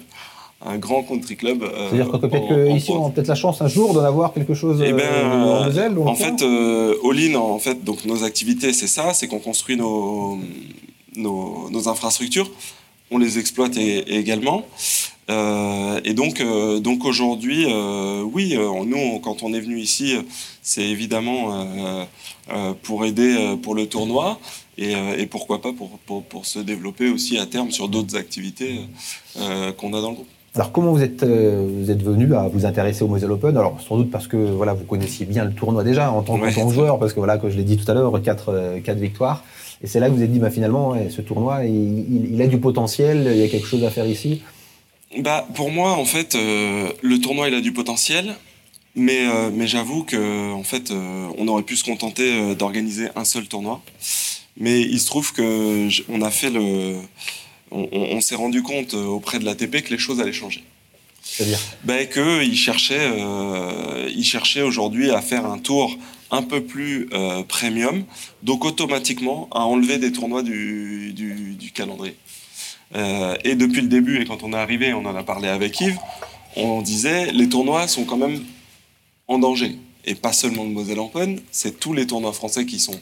[0.64, 1.64] un grand country club.
[1.64, 4.80] C'est-à-dire que peut-être qu'ici on a peut-être la chance un jour d'en avoir quelque chose
[4.86, 9.40] eh ben, en En fait, All-in, en fait, donc nos activités, c'est ça, c'est qu'on
[9.40, 10.38] construit nos,
[11.16, 12.48] nos, infrastructures,
[13.10, 14.64] on les exploite également.
[15.28, 20.16] Euh, et donc, euh, donc aujourd'hui, euh, oui, nous, quand on est venu ici,
[20.62, 22.06] c'est évidemment
[22.82, 24.38] pour aider pour le tournoi
[24.78, 28.80] et, et pourquoi pas pour, pour, pour, se développer aussi à terme sur d'autres activités
[29.34, 30.28] qu'on a dans le groupe.
[30.54, 33.56] Alors, comment vous êtes, vous êtes venu à vous intéresser au Moselle Open?
[33.56, 36.50] Alors, sans doute parce que voilà, vous connaissiez bien le tournoi déjà en tant, que
[36.72, 39.44] joueur, parce que voilà, comme je l'ai dit tout à l'heure, quatre, quatre victoires.
[39.82, 42.46] Et c'est là que vous vous êtes dit, bah, finalement, ce tournoi, il, il, a
[42.46, 44.40] du potentiel, il y a quelque chose à faire ici
[45.18, 48.34] bah, Pour moi, en fait, euh, le tournoi, il a du potentiel.
[48.98, 53.26] Mais, euh, mais j'avoue que en fait, euh, on aurait pu se contenter d'organiser un
[53.26, 53.82] seul tournoi.
[54.56, 56.96] Mais il se trouve que on a fait le,
[57.70, 60.64] on, s'est rendu compte auprès de l'ATP que les choses allaient changer.
[61.22, 61.58] C'est-à-dire?
[61.84, 63.12] Bah, qu'ils cherchaient,
[64.08, 65.94] ils cherchaient aujourd'hui à faire un tour
[66.30, 67.10] un peu plus
[67.48, 68.02] premium,
[68.42, 72.16] donc automatiquement à enlever des tournois du, du, du calendrier.
[72.94, 75.80] Euh, et depuis le début, et quand on est arrivé, on en a parlé avec
[75.80, 75.98] Yves,
[76.56, 78.44] on disait les tournois sont quand même
[79.28, 79.76] en danger.
[80.04, 82.98] Et pas seulement le Moselle Open, c'est tous les tournois français qui sont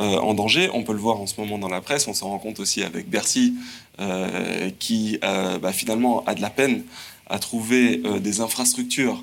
[0.00, 0.70] euh, en danger.
[0.72, 2.82] On peut le voir en ce moment dans la presse, on s'en rend compte aussi
[2.82, 3.54] avec Bercy,
[4.00, 6.84] euh, qui bah, finalement a de la peine
[7.26, 9.22] à trouver des infrastructures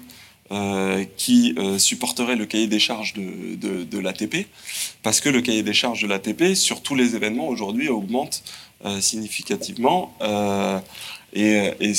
[1.18, 4.46] qui supporteraient le cahier des charges de, l'ATP,
[5.02, 8.44] parce que le cahier des charges de l'ATP, sur tous les événements aujourd'hui, augmente
[8.75, 10.80] euh, significativement euh,
[11.82, 11.91] et,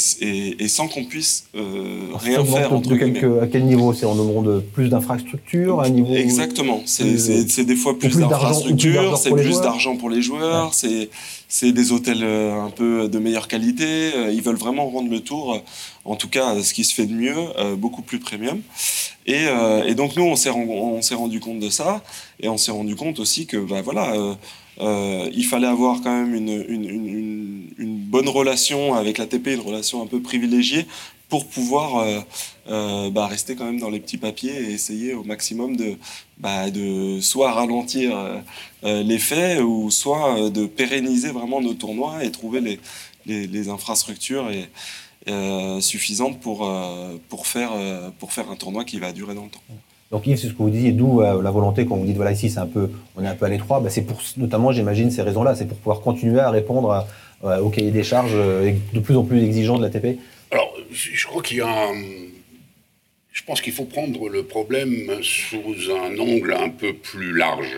[0.60, 2.72] et, sans qu'on puisse euh, rien faire.
[2.72, 2.94] Entre
[3.42, 3.92] à quel niveau?
[3.92, 6.80] C'est en nombre de plus d'infrastructures un niveau Exactement.
[6.86, 12.70] C'est des fois plus, d'infrastructures, c'est plus d'argent pour les joueurs, c'est des hôtels un
[12.70, 14.12] peu de meilleure qualité.
[14.32, 15.60] Ils veulent vraiment rendre le tour,
[16.06, 18.60] en tout cas ce qui se fait de mieux, beaucoup plus premium.
[19.26, 19.44] Et,
[19.86, 22.02] et donc nous, on s'est rendu compte de ça,
[22.40, 24.34] et on s'est rendu compte aussi que, bah, voilà euh,
[24.80, 30.86] il fallait avoir quand même une, bonne relation avec l'ATP, une relation un peu privilégiée
[31.28, 32.20] pour pouvoir euh,
[32.68, 35.96] euh, bah, rester quand même dans les petits papiers et essayer au maximum de,
[36.38, 36.66] bah,
[37.20, 38.42] soit ralentir
[38.82, 42.78] les faits ou soit de pérenniser vraiment nos tournois et trouver
[43.26, 44.50] les, infrastructures
[45.80, 46.70] suffisantes pour,
[47.28, 47.72] pour, faire,
[48.18, 49.62] pour faire un tournoi qui va durer dans le temps.
[50.10, 52.32] Donc Yves, c'est ce que vous disiez, d'où euh, la volonté quand vous dites voilà
[52.32, 55.10] ici c'est un peu, on est un peu à l'étroit, bah, c'est pour notamment j'imagine
[55.10, 57.06] ces raisons-là, c'est pour pouvoir continuer à répondre
[57.42, 60.18] au cahier des charges euh, de plus en plus exigeant de l'ATP.
[60.52, 61.88] Alors je crois qu'il y a,
[63.32, 67.76] je pense qu'il faut prendre le problème sous un angle un peu plus large.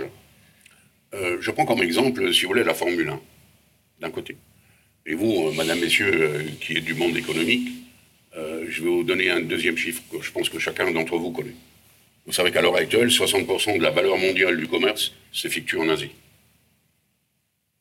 [1.14, 3.20] Euh, je prends comme exemple, si vous voulez, la Formule 1
[4.02, 4.36] d'un côté.
[5.06, 7.68] Et vous, Madame, Messieurs, qui est du monde économique,
[8.36, 11.54] je vais vous donner un deuxième chiffre que je pense que chacun d'entre vous connaît.
[12.28, 16.10] Vous savez qu'à l'heure actuelle, 60% de la valeur mondiale du commerce s'effectue en Asie.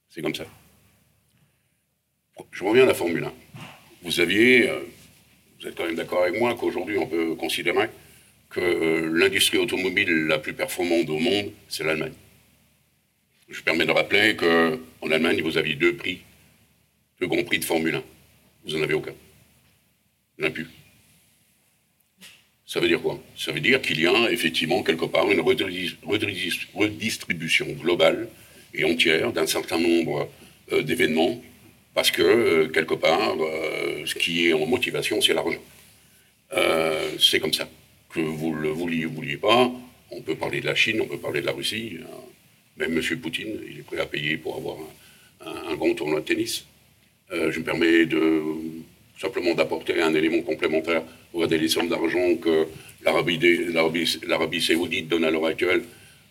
[0.10, 0.45] C'est comme ça.
[2.53, 3.33] Je reviens à la Formule 1.
[4.03, 4.79] Vous aviez, euh,
[5.60, 7.89] vous êtes quand même d'accord avec moi qu'aujourd'hui on peut considérer
[8.49, 12.13] que euh, l'industrie automobile la plus performante au monde, c'est l'Allemagne.
[13.49, 16.21] Je permets de rappeler qu'en Allemagne, vous aviez deux prix,
[17.19, 18.03] deux grands prix de Formule 1.
[18.65, 19.13] Vous n'en avez aucun.
[20.39, 20.67] Il plus.
[22.67, 23.17] Ça veut dire quoi?
[23.38, 28.27] Ça veut dire qu'il y a effectivement quelque part une redistribution globale
[28.73, 30.30] et entière d'un certain nombre
[30.73, 31.41] euh, d'événements,
[31.93, 35.62] parce que euh, quelque part, euh, ce qui est en motivation, c'est l'argent.
[37.19, 37.69] c'est comme ça.
[38.10, 39.71] Que vous le vouliez ou vouliez pas,
[40.12, 41.99] on peut parler de la Chine, on peut parler de la Russie,
[42.75, 43.19] même M.
[43.19, 44.77] Poutine, il est prêt à payer pour avoir
[45.41, 46.65] un, un grand tournoi de tennis.
[47.32, 48.43] je me permets de
[49.19, 51.03] simplement d'apporter un élément complémentaire.
[51.33, 52.67] Regardez les sommes d'argent que
[53.03, 55.83] l'Arabie saoudite donne à l'heure actuelle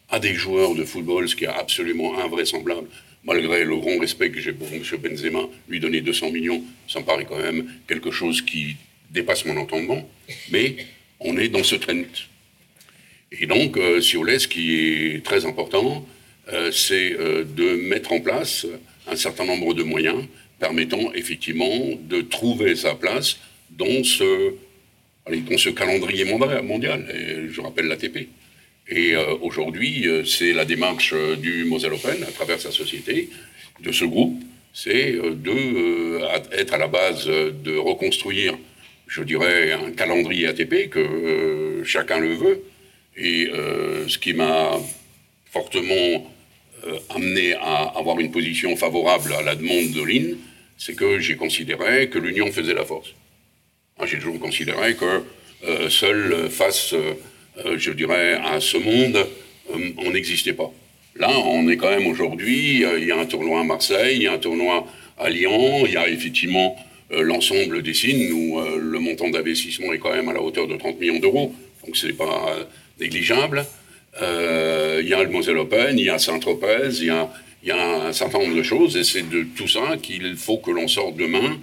[0.08, 2.88] à des joueurs de football, ce qui est absolument invraisemblable.
[3.24, 4.82] Malgré le grand respect que j'ai pour M.
[5.02, 8.76] Benzema, lui donner 200 millions, ça me paraît quand même quelque chose qui
[9.10, 10.08] dépasse mon entendement.
[10.52, 10.76] Mais
[11.18, 12.04] on est dans ce trend.
[13.32, 16.06] Et donc, si vous voulez, ce qui est très important,
[16.52, 18.66] euh, c'est euh, de mettre en place
[19.08, 20.24] un certain nombre de moyens
[20.60, 23.38] permettant effectivement de trouver sa place
[23.70, 24.54] dans ce,
[25.28, 27.06] dans ce calendrier mondial.
[27.50, 28.28] Je rappelle l'ATP.
[28.88, 33.30] Et euh, aujourd'hui, euh, c'est la démarche euh, du Moselle Open, à travers sa société,
[33.80, 34.40] de ce groupe,
[34.72, 36.20] c'est de
[36.52, 38.54] être à la base de reconstruire,
[39.06, 42.62] je dirais, un calendrier ATP que chacun le veut.
[43.16, 43.48] Et
[44.06, 44.78] ce qui m'a
[45.50, 46.30] fortement
[47.08, 50.36] amené à avoir une position favorable à la demande de l'IN,
[50.76, 53.14] c'est que j'ai considéré que l'union faisait la force.
[54.04, 55.22] J'ai toujours considéré que
[55.64, 57.14] euh, seul face, euh,
[57.64, 59.26] euh, je dirais, à ce monde,
[59.98, 60.70] on n'existait pas.
[61.16, 64.26] Là, on est quand même aujourd'hui, il y a un tournoi à Marseille, il y
[64.26, 64.86] a un tournoi
[65.18, 66.76] à Lyon, il y a effectivement
[67.10, 71.00] l'ensemble des signes où le montant d'investissement est quand même à la hauteur de 30
[71.00, 71.54] millions d'euros,
[71.84, 72.54] donc ce n'est pas
[73.00, 73.64] négligeable.
[74.20, 77.06] il y a le Moselle Open, il y a Saint-Tropez, il
[77.64, 80.70] y a un certain nombre de choses, et c'est de tout ça qu'il faut que
[80.70, 81.58] l'on sorte demain,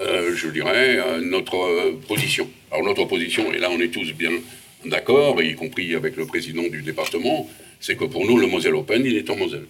[0.00, 2.48] euh, je dirais, euh, notre euh, position.
[2.70, 4.30] Alors notre position, et là on est tous bien
[4.84, 7.48] d'accord, y compris avec le président du département,
[7.80, 9.66] c'est que pour nous, le Moselle Open, il est en Moselle.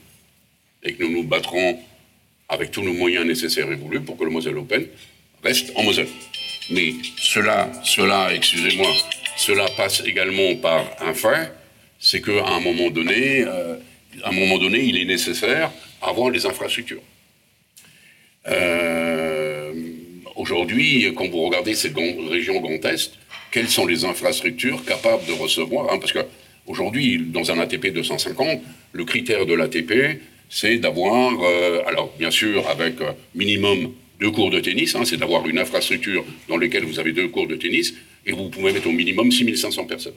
[0.83, 1.79] Et que nous nous battrons
[2.49, 4.87] avec tous nos moyens nécessaires et voulus pour que le Moselle Open
[5.43, 6.09] reste en Moselle.
[6.71, 8.91] Mais cela, cela, excusez-moi,
[9.37, 11.53] cela passe également par un fait,
[11.99, 17.03] c'est qu'à un moment donné, à un moment donné, il est nécessaire avoir les infrastructures.
[18.47, 19.28] Euh,
[20.39, 21.97] aujourd'hui, quand vous regardez cette
[22.31, 23.13] région Grand Est,
[23.51, 28.61] quelles sont les infrastructures capables de recevoir hein, Parce qu'aujourd'hui, dans un ATP 250,
[28.93, 34.51] le critère de l'ATP, c'est d'avoir, euh, alors bien sûr, avec euh, minimum deux cours
[34.51, 37.95] de tennis, hein, c'est d'avoir une infrastructure dans laquelle vous avez deux cours de tennis,
[38.27, 40.15] et vous pouvez mettre au minimum 6500 personnes.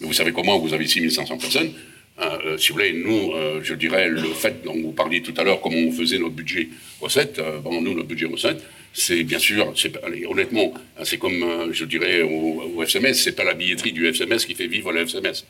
[0.00, 1.72] Mais vous savez comment vous avez 6500 personnes?
[2.20, 5.44] Euh, Si vous voulez, nous, euh, je dirais, le fait dont vous parliez tout à
[5.44, 6.68] l'heure, comment on faisait notre budget
[7.00, 9.74] recette, euh, nous, notre budget recette, c'est bien sûr,
[10.04, 14.46] allez, honnêtement, hein, c'est comme, je dirais, au, au c'est pas la billetterie du FSMS
[14.46, 15.44] qui fait vivre le FSMS.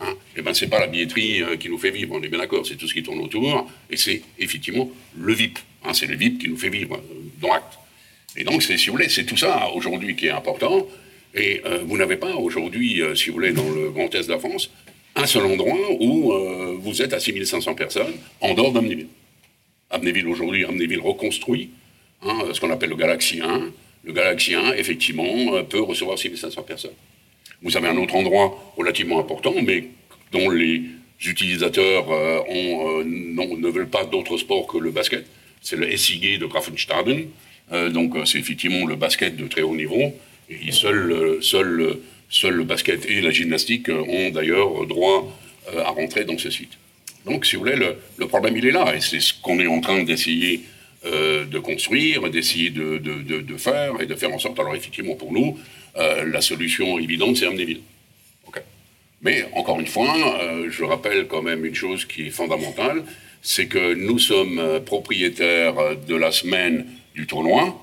[0.00, 0.14] Hein.
[0.36, 2.76] Eh ben, c'est pas la billetterie qui nous fait vivre, on est bien d'accord, c'est
[2.76, 5.58] tout ce qui tourne autour, et c'est effectivement le VIP.
[5.84, 7.02] Hein, c'est le VIP qui nous fait vivre,
[7.40, 7.78] dans acte.
[8.36, 10.86] Et donc, si vous voulez, c'est tout ça aujourd'hui qui est important.
[11.34, 14.32] Et euh, vous n'avez pas aujourd'hui, euh, si vous voulez, dans le Grand Est de
[14.32, 14.70] la France,
[15.16, 19.08] un seul endroit où euh, vous êtes à 6500 personnes en dehors d'Amnéville.
[19.90, 21.70] Amnéville aujourd'hui, Amnéville reconstruit,
[22.22, 23.70] hein, ce qu'on appelle le Galaxy 1.
[24.04, 26.94] Le Galaxy 1, effectivement, peut recevoir 6500 personnes.
[27.62, 29.88] Vous avez un autre endroit relativement important, mais
[30.32, 30.82] dont les
[31.26, 32.08] utilisateurs
[32.48, 35.26] ont, ne veulent pas d'autre sport que le basket.
[35.60, 37.26] C'est le SIG de Grafenstaden.
[37.90, 40.14] donc, c'est effectivement le basket de très haut niveau.
[40.48, 41.98] Et seul, seul,
[42.30, 45.36] seul le basket et la gymnastique ont d'ailleurs droit
[45.74, 46.72] euh, à rentrer dans ce site.
[47.26, 48.94] Donc, si vous voulez, le, problème, il est là.
[48.96, 50.62] Et c'est ce qu'on est en train d'essayer
[51.04, 54.58] euh, de construire, d'essayer de, de, faire et de faire en sorte.
[54.58, 55.58] Alors, effectivement, pour nous,
[55.96, 57.46] euh, la solution évidente, c'est.
[57.46, 58.60] Okay.
[59.20, 60.16] Mais, encore une fois,
[60.70, 63.04] je rappelle quand même une chose qui est fondamentale
[63.42, 67.74] c'est que nous sommes propriétaires de la semaine du tournoi,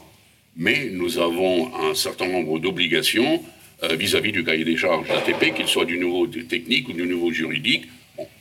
[0.55, 3.43] mais nous avons un certain nombre d'obligations
[3.83, 7.31] euh, vis-à-vis du cahier des charges d'ATP, qu'il soit du niveau technique ou du niveau
[7.31, 7.87] juridique.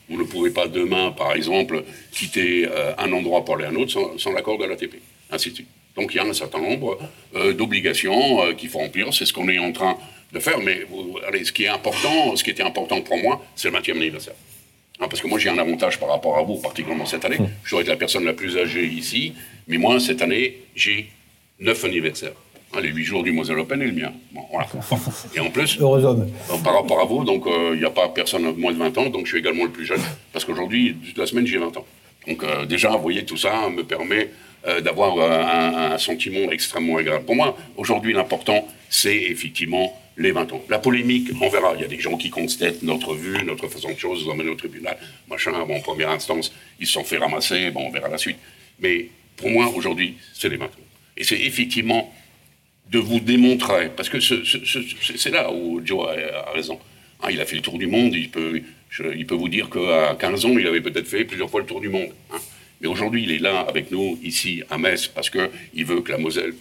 [0.09, 3.75] vous ne pouvez pas demain, par exemple, quitter euh, un endroit pour aller à un
[3.75, 4.95] autre sans, l'accord de l'ATP,
[5.29, 5.67] ainsi de suite.
[5.95, 6.97] Donc il y a un certain nombre
[7.35, 9.13] euh, d'obligations qu'il faut remplir.
[9.13, 9.97] C'est ce qu'on est en train
[10.33, 10.59] de faire.
[10.59, 10.81] Mais
[11.43, 14.35] ce qui est important, ce qui était important pour moi, c'est le 20e anniversaire.
[14.99, 17.37] Hein, parce que moi, j'ai un avantage par rapport à vous, particulièrement cette année.
[17.63, 19.33] Je dois la personne la plus âgée ici,
[19.67, 21.09] mais moi, cette année, j'ai
[21.59, 22.33] neuf anniversaires.
[22.73, 24.11] Hein, les huit jours du Moselle Open et le mien.
[24.51, 24.67] voilà.
[25.35, 26.29] Et en plus, Heureux homme.
[26.51, 28.97] Euh, par rapport à vous, donc il n'y a pas personne de moins de 20
[28.97, 30.01] ans, donc je suis également le plus jeune,
[30.33, 31.85] parce qu'aujourd'hui, toute la semaine, j'ai 20 ans.
[32.27, 34.29] Donc euh, déjà, vous voyez, tout ça me permet
[34.67, 37.25] euh, d'avoir un, un, sentiment extrêmement agréable.
[37.25, 40.61] Pour moi, aujourd'hui, l'important, c'est effectivement les 20 ans.
[40.69, 41.73] La polémique, on verra.
[41.75, 44.49] Il y a des gens qui constatent notre vue, notre façon de choses, nous emmènent
[44.49, 44.97] au tribunal,
[45.29, 45.51] machin.
[45.65, 47.71] Bon, en première instance, ils se sont fait ramasser.
[47.71, 48.37] Bon, on verra la suite.
[48.79, 50.69] Mais pour moi, aujourd'hui, c'est les 20 ans.
[51.15, 52.13] Et c'est effectivement
[52.91, 56.79] de vous démontrer, parce que c'est là où Joe a, raison.
[57.21, 58.61] Hein, il a fait le tour du monde, il peut,
[59.15, 61.81] il peut vous dire qu'à 15 ans, il avait peut-être fait plusieurs fois le tour
[61.81, 62.09] du monde.
[62.31, 62.37] Hein.
[62.79, 66.19] Mais aujourd'hui, il est là avec nous, ici, à Metz, parce qu'il veut que la
[66.19, 66.53] Moselle...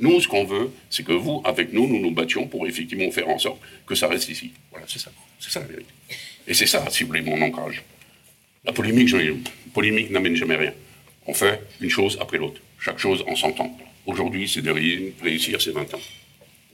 [0.00, 3.28] Nous, ce qu'on veut, c'est que vous, avec nous, nous nous battions pour effectivement faire
[3.28, 4.50] en sorte que ça reste ici.
[4.72, 5.12] Voilà, c'est ça.
[5.38, 5.88] C'est ça la vérité.
[6.48, 7.82] Et c'est ça, si vous voulez, mon ancrage.
[8.64, 9.14] La polémique,
[9.72, 10.72] polémique n'amène jamais rien.
[11.26, 12.60] On fait une chose après l'autre.
[12.80, 13.78] Chaque chose en temps.
[14.06, 14.72] Aujourd'hui, c'est de
[15.22, 16.00] réussir ces 20 ans.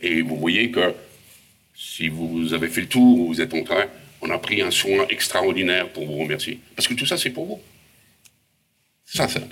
[0.02, 0.94] Et vous voyez que
[1.74, 3.84] si vous avez fait le tour, vous êtes en train,
[4.22, 6.58] on a pris un soin extraordinaire pour vous remercier.
[6.74, 7.60] Parce que tout ça, c'est pour vous.
[9.04, 9.42] Ça, c'est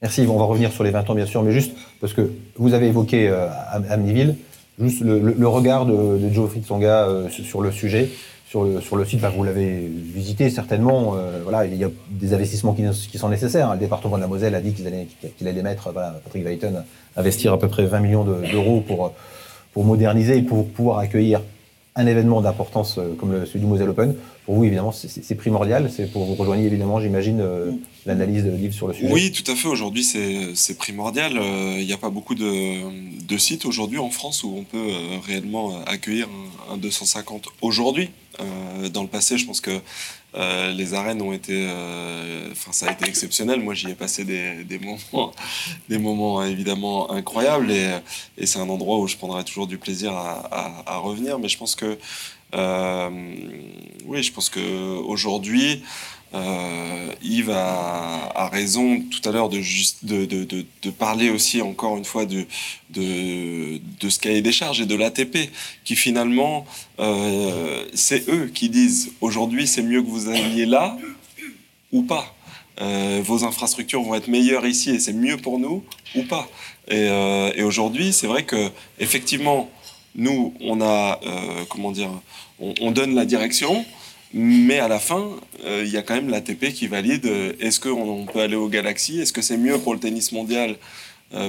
[0.00, 2.72] Merci, on va revenir sur les 20 ans, bien sûr, mais juste parce que vous
[2.72, 3.48] avez évoqué euh,
[3.90, 4.36] Amniville,
[4.80, 8.08] juste le, regard de, Joe Fritzonga euh, sur le sujet,
[8.48, 11.90] sur le, sur le site, bah, vous l'avez visité certainement, euh, voilà, il y a
[12.08, 13.72] des investissements qui, sont nécessaires.
[13.74, 15.06] Le département de la Moselle a dit qu'il allait,
[15.36, 16.82] qu'il allait mettre, voilà, Patrick Weiton,
[17.16, 19.12] investir à peu près 20 millions d'euros pour,
[19.74, 21.42] pour moderniser et pour pouvoir accueillir
[21.94, 24.14] un événement d'importance comme le, celui du Moselle Open
[24.48, 25.90] pour vous, évidemment, c'est primordial.
[25.94, 27.70] C'est pour vous rejoindre, évidemment, j'imagine, euh,
[28.06, 29.12] l'analyse de livre sur le sujet.
[29.12, 29.68] Oui, tout à fait.
[29.68, 31.36] Aujourd'hui, c'est primordial.
[31.36, 35.18] Euh, il n'y a pas beaucoup de, sites aujourd'hui en France où on peut euh,
[35.26, 36.28] réellement accueillir
[36.72, 38.08] un, 250 aujourd'hui.
[38.92, 39.80] Dans le passé, je pense que
[40.34, 41.66] les arènes ont été,
[42.52, 43.60] enfin, ça a été exceptionnel.
[43.60, 45.32] Moi, j'y ai passé des, moments,
[45.88, 48.00] des moments évidemment incroyables, et,
[48.44, 51.38] c'est un endroit où je prendrai toujours du plaisir à, à revenir.
[51.38, 51.96] Mais je pense que euh,
[52.54, 55.82] oui, je pense qu'aujourd'hui,
[56.34, 59.60] euh, Yves a, raison tout à l'heure de,
[60.90, 62.46] parler aussi encore une fois de,
[62.90, 65.50] de, ce cahier des charges et de l'ATP,
[65.84, 66.66] qui finalement,
[66.98, 70.96] euh, c'est eux qui disent aujourd'hui c'est mieux que vous alliez là
[71.92, 72.34] ou pas.
[72.80, 75.84] Euh, vos infrastructures vont être meilleures ici et c'est mieux pour nous
[76.14, 76.48] ou pas.
[76.88, 79.68] Et, euh, et aujourd'hui, c'est vrai que effectivement,
[80.18, 82.10] nous, on a, euh, comment dire,
[82.58, 83.84] on, donne la direction,
[84.34, 85.30] mais à la fin,
[85.64, 88.68] euh, il y a quand même l'ATP qui valide euh, est-ce qu'on peut aller au
[88.68, 90.76] Galaxy Est-ce que c'est mieux pour le tennis mondial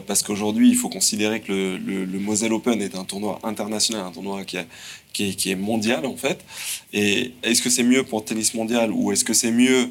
[0.08, 4.44] Parce qu'aujourd'hui, il faut considérer que le, Moselle Open est un tournoi international, un tournoi
[4.44, 4.68] qui, est,
[5.14, 6.40] qui est mondial en fait.
[6.94, 9.90] Et est-ce que c'est mieux pour le tennis mondial ou est-ce que c'est mieux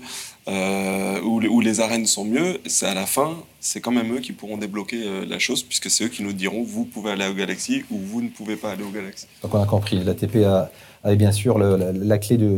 [0.49, 4.33] euh, où, les arènes sont mieux, c'est à la fin, c'est quand même eux qui
[4.33, 7.35] pourront débloquer euh, la chose, puisque c'est eux qui nous diront vous pouvez aller au
[7.35, 9.27] Galaxy ou vous ne pouvez pas aller au Galaxy.
[9.43, 10.71] Donc on a compris, l'ATP a,
[11.05, 12.57] a bien sûr la, clé de,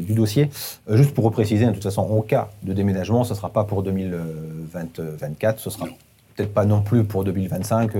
[0.00, 0.48] du dossier.
[0.90, 3.62] Euh, juste pour repréciser, de toute façon, en cas de déménagement, ce ne sera pas
[3.62, 5.86] pour 2024, ce sera
[6.34, 7.92] peut-être pas non plus pour 2025.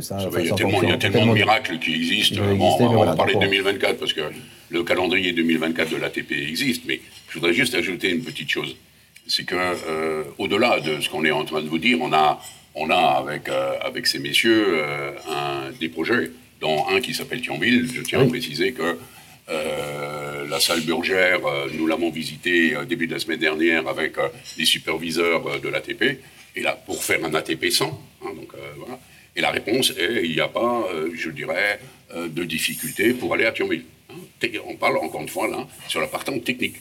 [0.00, 0.54] ça, il y a
[0.96, 2.40] tellement, de miracles qui existent.
[2.40, 4.22] on va parler de 2024 parce que
[4.72, 8.74] le calendrier 2024 de l'ATP existe, mais je voudrais juste ajouter une petite chose.
[9.26, 12.40] C'est que, euh, au-delà de ce qu'on est en train de vous dire, on a,
[12.74, 16.30] on a avec, euh, avec ces messieurs euh, un, des projets,
[16.60, 17.88] dont un qui s'appelle Thionville.
[17.94, 18.96] Je tiens à préciser que
[20.48, 21.40] la salle Burgère,
[21.74, 24.14] nous l'avons visité début de la semaine dernière avec
[24.56, 26.20] les superviseurs de l'ATP,
[26.56, 27.86] et là, pour faire un ATP 100.
[28.22, 28.98] Hein, donc, voilà.
[29.34, 31.80] Et la réponse est il n'y a pas, je dirais,
[32.14, 33.84] de difficulté pour aller à Thionville.
[34.44, 34.60] Hein.
[34.68, 36.76] On parle encore une fois là sur la partie technique.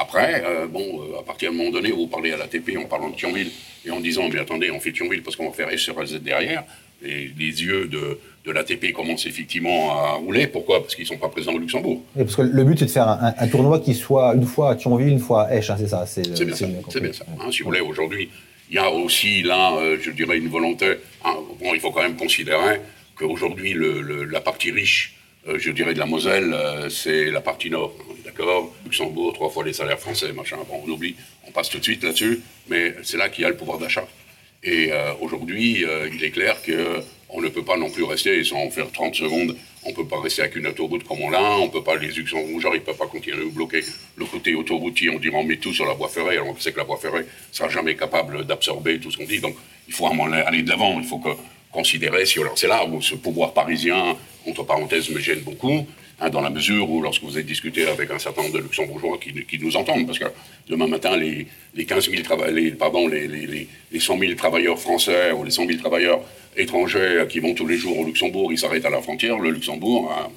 [0.00, 3.10] Après, euh, bon, euh, à partir d'un moment donné, vous parlez à l'ATP en parlant
[3.10, 3.50] de Thionville
[3.84, 6.22] et en disant, mais attendez, on fait Thionville parce qu'on va faire S sur Z
[6.22, 6.64] derrière.
[7.04, 10.46] Et les yeux de, de l'ATP commencent effectivement à rouler.
[10.46, 10.80] Pourquoi?
[10.80, 12.02] Parce qu'ils ne sont pas présents au Luxembourg.
[12.16, 15.08] parce que le but, c'est de faire un, tournoi qui soit une fois à Thionville,
[15.08, 16.66] une fois à Esch, hein, c'est ça C'est bien, ça.
[16.66, 17.26] bien ça.
[17.38, 18.30] Hein, si vous voulez, aujourd'hui,
[18.70, 20.94] il y a aussi là, euh, je dirais, une volonté.
[21.24, 22.80] Hein, bon, il faut quand même considérer
[23.16, 23.76] qu'aujourd'hui,
[24.30, 26.54] la partie riche, je dirais, de la Moselle,
[26.90, 27.94] c'est la partie nord.
[28.84, 30.56] Luxembourg, trois fois les salaires français, machin.
[30.68, 31.14] Bon, on oublie,
[31.46, 34.06] on passe tout de suite là-dessus, mais c'est là qu'il y a le pouvoir d'achat.
[34.62, 38.70] Et euh, aujourd'hui, euh, il est clair qu'on ne peut pas non plus rester, sans
[38.70, 41.70] faire 30 secondes, on ne peut pas rester avec une autoroute comme on l'a, on
[41.70, 43.80] peut pas, les Luxembourgeois, ils ne peuvent pas continuer à bloquer
[44.16, 46.72] le côté autoroutier, on dirait on met tout sur la voie ferrée, alors on sait
[46.72, 49.56] que la voie ferrée ne sera jamais capable d'absorber tout ce qu'on dit, donc
[49.88, 51.30] il faut aller de l'avant, il faut que
[51.72, 54.16] considérer si c'est là où ce pouvoir parisien,
[54.46, 55.86] entre parenthèses, me gêne beaucoup,
[56.20, 59.18] hein, dans la mesure où lorsque vous avez discuté avec un certain nombre de luxembourgeois
[59.18, 60.26] qui, nous entendent, parce que
[60.68, 65.32] demain matin, les, les 15 000 les, pardon, les, les, les 100 000 travailleurs français
[65.32, 66.20] ou les 100 000 travailleurs
[66.56, 70.12] étrangers qui vont tous les jours au Luxembourg, ils s'arrêtent à la frontière, le Luxembourg,
[70.12, 70.28] hein,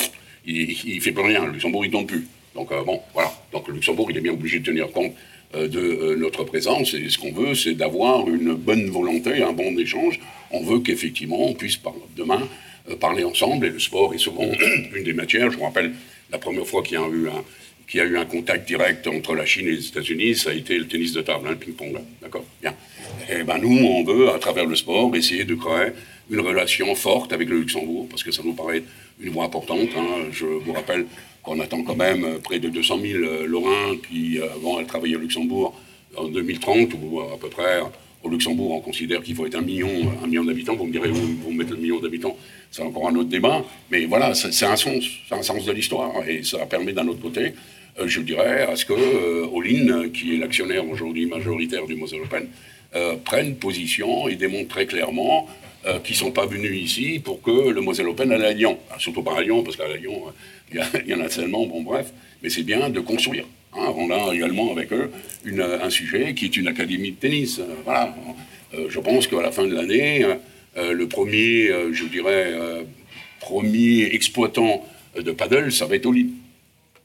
[0.45, 2.27] il, ne fait plus rien, le Luxembourg, il ne donne plus.
[2.53, 3.33] Donc euh, bon, voilà.
[3.51, 5.13] Donc le Luxembourg, il est bien obligé de tenir compte
[5.53, 6.93] de euh, notre présence.
[6.93, 10.19] Et ce qu'on veut, c'est d'avoir une bonne volonté, un bon échange.
[10.51, 11.79] On veut qu'effectivement, on puisse
[12.15, 12.47] demain
[12.89, 13.67] euh, parler ensemble.
[13.67, 14.49] Et le sport est souvent
[14.95, 15.51] une des matières.
[15.51, 15.93] Je vous rappelle,
[16.31, 19.87] la première fois qu'il y a eu un, contact direct entre la Chine et les
[19.87, 21.99] États-Unis, ça a été le tennis de table, hein, le ping-pong.
[22.21, 22.73] D'accord Bien.
[23.29, 25.91] Et ben nous, on veut, à travers le sport, essayer de créer
[26.31, 28.83] une relation forte avec le Luxembourg, parce que ça nous paraît
[29.21, 29.89] une voie importante.
[29.95, 30.29] Hein.
[30.31, 31.05] Je vous rappelle
[31.43, 34.87] qu'on attend quand même euh, près de 200 000 euh, Lorrains qui euh, vont aller
[34.87, 35.75] travailler au Luxembourg
[36.15, 37.81] en 2030, ou à peu près
[38.23, 39.89] au Luxembourg, on considère qu'il faut être un million,
[40.45, 40.75] d'habitants.
[40.75, 42.37] Vous me direz où vous mettez le million d'habitants,
[42.71, 43.65] c'est encore un autre débat.
[43.91, 47.19] Mais voilà, c'est un sens, c'est un sens de l'histoire, et ça permet d'un autre
[47.19, 47.53] côté,
[48.05, 52.47] je dirais, à ce que euh, qui est l'actionnaire aujourd'hui majoritaire du Moselle Open,
[53.25, 55.49] prenne position et démontre très clairement
[56.03, 58.77] qu'ils ne sont pas venus ici pour que le Moselle Open aille à Lyon.
[58.99, 60.31] surtout pas à Lyon, parce qu'à Lyon,
[60.73, 62.11] il y, en a tellement, bon bref,
[62.41, 63.45] mais c'est bien de construire.
[63.73, 63.93] Hein.
[63.95, 65.11] On a également avec eux
[65.45, 67.59] un sujet qui est une académie de tennis.
[67.59, 68.15] Euh, voilà.
[68.73, 70.25] Euh, je pense qu'à la fin de l'année,
[70.77, 72.53] euh, le premier, je dirais,
[73.39, 76.29] premier exploitant de paddle, ça va être Oli.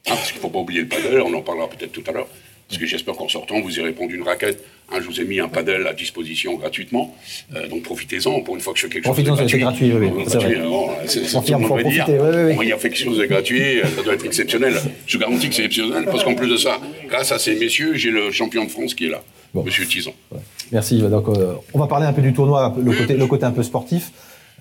[0.07, 2.11] Ah, parce qu'il ne faut pas oublier le paddle, on en parlera peut-être tout à
[2.11, 2.27] l'heure.
[2.67, 4.63] Parce que j'espère qu'en sortant, vous y répondez une raquette.
[4.91, 7.15] Hein, je vous ai mis un paddle à disposition gratuitement.
[7.55, 9.59] Euh, donc profitez-en pour une fois que je fais quelque chose de gratuit.
[9.59, 9.89] Profitez-en, c'est gratuit.
[9.89, 10.57] gratuit.
[11.07, 11.19] C'est.
[12.19, 14.75] Oui, oui, il y a quelque chose de gratuit, ça doit être exceptionnel.
[15.05, 18.11] Je garantis que c'est exceptionnel parce qu'en plus de ça, grâce à ces messieurs, j'ai
[18.11, 19.21] le champion de France qui est là,
[19.53, 20.13] Monsieur Tison.
[20.71, 20.99] Merci.
[21.01, 23.63] Donc, euh, on va parler un peu du tournoi, le côté, le côté un peu
[23.63, 24.11] sportif.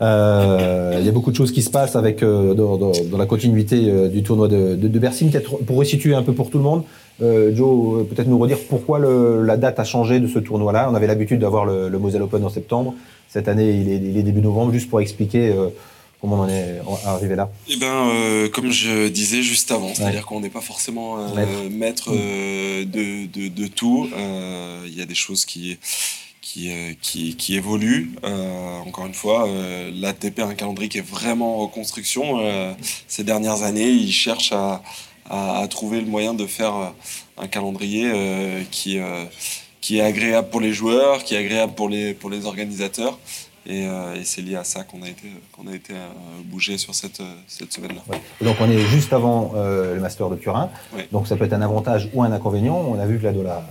[0.00, 3.18] Euh, il y a beaucoup de choses qui se passent avec euh, dans, dans, dans,
[3.18, 5.28] la continuité euh, du tournoi de, de, de Bercy.
[5.28, 6.84] Peut-être pour resituer un peu pour tout le monde,
[7.22, 10.88] euh, Joe, peut-être nous redire pourquoi le, la date a changé de ce tournoi-là.
[10.90, 12.94] On avait l'habitude d'avoir le, le, Moselle Open en septembre.
[13.28, 15.68] Cette année, il est, il est début novembre, juste pour expliquer euh,
[16.20, 17.50] comment on en est arrivé là.
[17.68, 21.70] Eh ben, euh, comme je disais juste avant, c'est-à-dire qu'on n'est pas forcément euh, maître,
[21.70, 24.08] maître euh, de, de, de, tout.
[24.86, 25.78] Il y a des choses qui
[26.40, 26.70] qui,
[27.02, 28.12] qui, qui évoluent.
[28.86, 29.46] encore une fois,
[29.92, 32.38] l'ATP a un calendrier qui est vraiment en reconstruction.
[33.06, 34.82] ces dernières années, ils cherchent à,
[35.28, 36.86] à, à, trouver le moyen de faire euh,
[37.44, 39.24] un calendrier euh, qui, euh,
[39.80, 43.18] qui est agréable pour les joueurs, qui est agréable pour les, pour les organisateurs.
[43.66, 46.06] Et, euh, et c'est lié à ça qu'on a été, qu'on a été euh,
[46.44, 48.00] bougé sur cette, cette semaine-là.
[48.08, 48.20] Ouais.
[48.40, 50.70] Donc on est juste avant euh, le Master de Turin.
[51.12, 52.76] Donc ça peut être un avantage ou un inconvénient.
[52.76, 53.62] On a vu que là, de, la,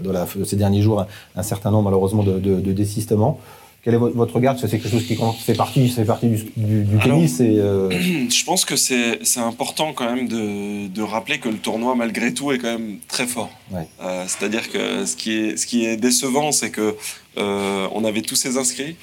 [0.00, 3.38] de, la, de ces derniers jours, un certain nombre malheureusement de, de, de désistements.
[3.84, 5.14] Quel est votre regard c'est quelque chose qui
[5.44, 7.40] fait partie, fait partie du, du, du Alors, tennis.
[7.40, 7.90] Et, euh...
[8.30, 12.50] Je pense que c'est important quand même de, de, rappeler que le tournoi, malgré tout,
[12.50, 13.50] est quand même très fort.
[13.70, 13.86] Ouais.
[14.02, 16.96] Euh, C'est-à-dire que ce qui est, ce qui est décevant, c'est que
[17.36, 18.96] euh, on avait tous ces inscrits,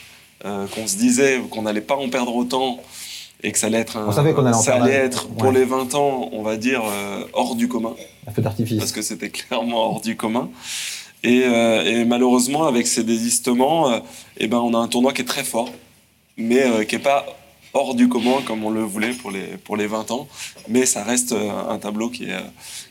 [0.46, 2.80] euh, qu'on se disait qu'on n'allait pas en perdre autant
[3.44, 5.66] et que ça allait être, un, on savait qu'on allait, ça allait être pour les
[5.66, 6.82] 20 ans, on va dire,
[7.34, 7.94] hors du commun.
[8.26, 8.80] Un feu d'artifice.
[8.80, 10.50] Parce que c'était clairement hors du commun.
[11.24, 14.00] Et, euh, et, malheureusement, avec ces désistements, euh,
[14.38, 15.72] eh ben, on a un tournoi qui est très fort,
[16.38, 17.26] mais euh, qui n'est pas
[17.74, 20.28] hors du commun comme on le voulait pour les, pour les 20 ans.
[20.68, 22.40] Mais ça reste euh, un tableau qui est,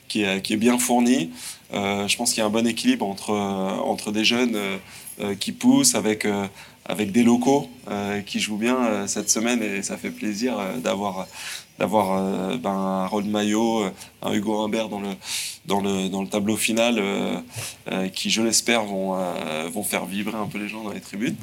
[0.07, 1.31] qui est, qui est bien fourni.
[1.73, 4.59] Je pense qu'il y a un bon équilibre entre, entre des jeunes
[5.39, 6.27] qui poussent avec,
[6.85, 7.71] avec des locaux
[8.27, 11.29] qui jouent bien cette semaine et ça fait plaisir d'avoir
[11.81, 15.09] d'avoir euh, ben, un Rod Maillot, euh, un Hugo Humbert dans le,
[15.65, 19.17] dans le, dans le tableau final, euh, qui, je l'espère, vont,
[19.71, 21.37] vont faire vibrer un peu les gens dans les tribunes.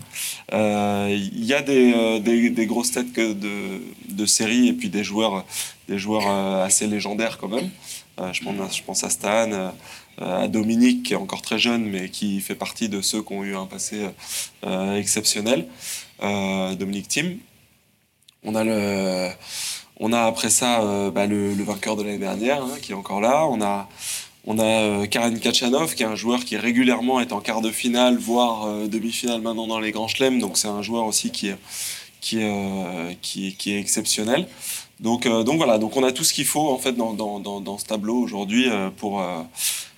[0.51, 5.43] Il y a des, des, grosses têtes de, de série et puis des joueurs,
[5.89, 6.27] des joueurs
[6.61, 7.69] assez légendaires quand même.
[8.31, 9.73] je, pense, je pense à Stan,
[10.19, 13.43] à Dominique, qui est encore très jeune, mais qui fait partie de ceux qui ont
[13.43, 14.05] eu un passé
[14.95, 15.67] exceptionnel.
[16.21, 17.39] Dominique Thiem.
[18.43, 19.29] On a le
[19.99, 23.21] on a après ça euh, bah, le, vainqueur de l'année dernière hein, qui est encore
[23.21, 23.45] là.
[23.47, 23.89] On a,
[24.45, 28.17] on euh, Karen Kachanov qui est un joueur qui régulièrement est en quart de finale,
[28.17, 30.39] voire euh, demi-finale maintenant dans les grands chelems.
[30.39, 31.57] Donc c'est un joueur aussi qui est,
[33.67, 34.47] exceptionnel.
[34.99, 38.67] Donc, voilà, on a tout ce qu'il faut en fait dans, ce tableau aujourd'hui
[38.97, 39.23] pour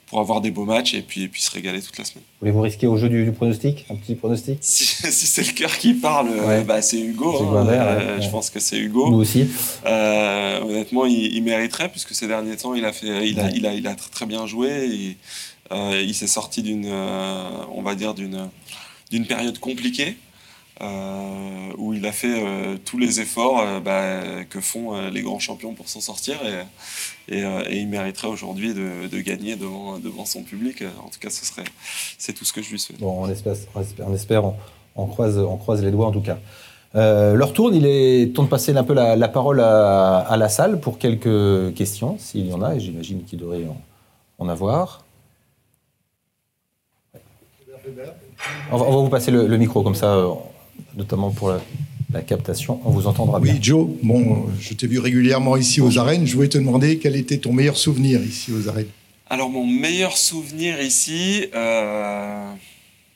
[0.09, 2.23] pour avoir des beaux matchs et puis, et puis se régaler toute la semaine.
[2.41, 3.85] Voulez-vous risquer au jeu du, du pronostic?
[3.89, 4.57] Un petit pronostic?
[4.61, 6.63] Si, si c'est le cœur qui parle, ouais.
[6.63, 7.35] bah, c'est Hugo.
[7.55, 8.21] Hein, euh, ouais.
[8.21, 9.09] Je pense que c'est Hugo.
[9.09, 9.47] Nous aussi.
[9.85, 13.65] Euh, honnêtement, il, il, mériterait puisque ces derniers temps, il a, fait, il a, il
[13.67, 14.69] a, il a très bien joué.
[14.69, 15.17] Et,
[15.71, 18.49] euh, il s'est sorti d'une, euh, on va dire, d'une,
[19.11, 20.17] d'une période compliquée.
[20.81, 22.41] Où il a fait
[22.85, 26.37] tous les efforts bah, que font les grands champions pour s'en sortir.
[27.27, 30.83] Et, il mériterait aujourd'hui de, gagner devant, devant son public.
[31.03, 31.65] En tout cas, ce serait,
[32.17, 32.99] c'est tout ce que je lui souhaite.
[32.99, 34.43] Bon, on espère, on, espère,
[34.95, 36.37] on, croise, on croise les doigts en tout cas.
[36.93, 40.97] leur tourne, il est temps de passer un peu la, parole à, la salle pour
[40.97, 43.65] quelques questions, s'il y en a, et j'imagine qu'il devrait
[44.37, 45.03] en avoir.
[48.71, 50.33] On va, vous passer le, micro comme ça, euh,
[50.95, 51.51] notamment pour
[52.11, 52.79] la, captation.
[52.85, 53.53] On vous entendra bien.
[53.53, 56.25] Oui, Joe, bon, je t'ai vu régulièrement ici aux arènes.
[56.25, 58.87] Je voulais te demander quel était ton meilleur souvenir ici aux arènes.
[59.29, 62.51] Alors, mon meilleur souvenir ici, euh,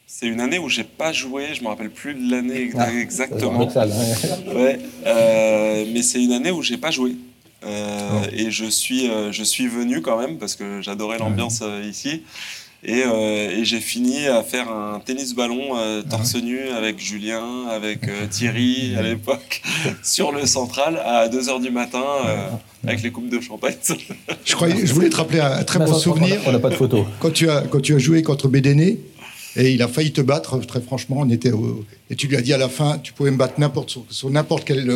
[0.06, 1.56] c'est une année où j'ai pas joué.
[1.56, 3.68] Je me rappelle plus de l'année ah, exactement.
[3.68, 7.16] ouais, euh, mais c'est une année où j'ai pas joué.
[7.66, 7.68] Oh.
[8.32, 12.22] Et je suis, je suis venu quand même parce que j'adorais l'ambiance ici.
[12.88, 18.28] Euh, et, j'ai fini à faire un tennis-ballon euh, torse nu avec Julien, avec euh,
[18.30, 19.62] Thierry à l'époque,
[20.04, 22.04] sur le central à 2h du matin
[22.86, 23.76] avec les coupes de champagne.
[24.46, 26.42] je, croyais, je voulais te rappeler un, très bon souvenir.
[26.46, 27.06] On n'a pas de photo.
[27.20, 29.00] Quand tu, as, quand tu as joué contre Bédéné,
[29.56, 31.52] et il a failli te battre, très franchement, on était
[32.10, 34.66] et tu lui as dit à la fin, tu pouvais me battre n'importe sur, n'importe
[34.66, 34.92] quel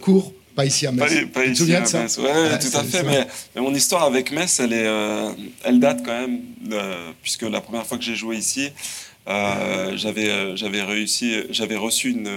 [0.00, 1.26] cours pas ici à Metz.
[1.32, 2.28] Pas, tu te souviens de ça Oui,
[2.60, 3.02] tout à fait.
[3.02, 3.26] Mais,
[3.60, 5.30] mon histoire avec Metz, elle, est, euh,
[5.64, 6.40] elle date quand même,
[7.22, 8.70] puisque la première fois que j'ai joué ici,
[9.28, 12.28] euh, j'avais euh, j'avais réussi, j'avais reçu une,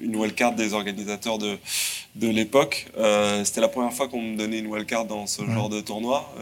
[0.00, 1.56] une wildcard des organisateurs de,
[2.14, 2.86] de l'époque.
[3.44, 6.32] C'était la première fois qu'on me donnait une wildcard dans ce genre de tournoi.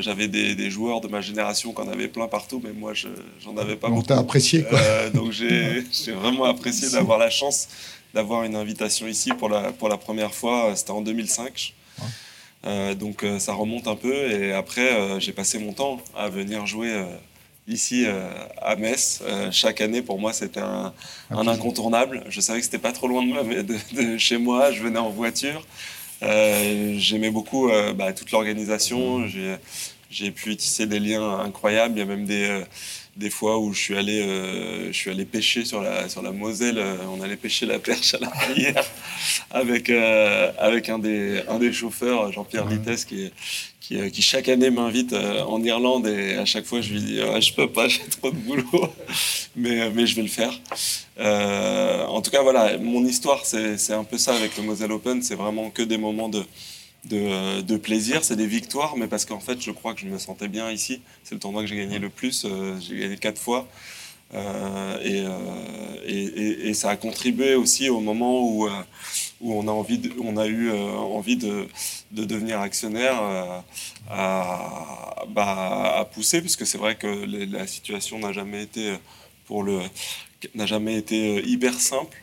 [0.00, 3.76] j'avais des, des, joueurs de ma génération qu'on avait plein partout, mais moi, j'en avais
[3.76, 4.12] pas beaucoup.
[4.12, 4.78] apprécié, quoi.
[5.14, 7.68] donc, j'ai vraiment apprécié d'avoir la chance
[8.14, 10.74] d'avoir une invitation ici pour la, pour la première fois.
[10.76, 11.74] C'était en 2005.
[12.64, 14.14] Euh, donc euh, ça remonte un peu.
[14.30, 16.92] Et après, euh, j'ai passé mon temps à venir jouer
[17.68, 18.06] ici
[18.60, 19.22] à Metz.
[19.50, 20.92] chaque année, pour moi, c'était un,
[21.30, 22.24] un, incontournable.
[22.28, 24.72] Je savais que c'était pas trop loin de, de, chez moi.
[24.72, 25.64] Je venais en voiture.
[26.20, 29.26] J'aimais beaucoup bah, toute l'organisation.
[30.10, 31.94] J'ai pu tisser des liens incroyables.
[31.96, 32.64] Il y a même des
[33.16, 36.32] des fois où je suis allé, euh, je suis allé pêcher sur la, sur la
[36.32, 36.78] Moselle.
[36.78, 38.84] Euh, on allait pêcher la perche à la rivière
[39.50, 43.30] avec, euh, avec un, des, un des chauffeurs, Jean-Pierre Vitesse, qui,
[43.80, 46.06] qui, qui, chaque année m'invite en Irlande.
[46.06, 48.92] Et à chaque fois, je lui dis Je peux pas, j'ai trop de boulot.
[49.56, 50.58] mais, mais je vais le faire.
[52.08, 55.22] en tout cas, voilà, mon histoire, c'est un peu ça avec le Moselle Open.
[55.22, 56.42] C'est vraiment que des moments de
[57.10, 60.18] euh, de, plaisir, c'est des victoires, mais parce qu'en fait, je crois que je me
[60.18, 61.02] sentais bien ici.
[61.24, 62.44] C'est le tournoi que j'ai gagné le plus.
[62.44, 63.66] Euh, j'ai gagné quatre fois.
[64.34, 64.98] Euh,
[66.06, 68.66] et, et, ça a contribué aussi au moment où,
[69.42, 71.68] où on, a envie on a eu envie de,
[72.12, 73.20] devenir actionnaire
[74.08, 77.06] à, bah, à, pousser, puisque c'est vrai que
[77.52, 78.96] la situation n'a jamais été
[79.44, 79.80] pour le
[80.54, 82.16] n'a jamais été euh, hyper simple,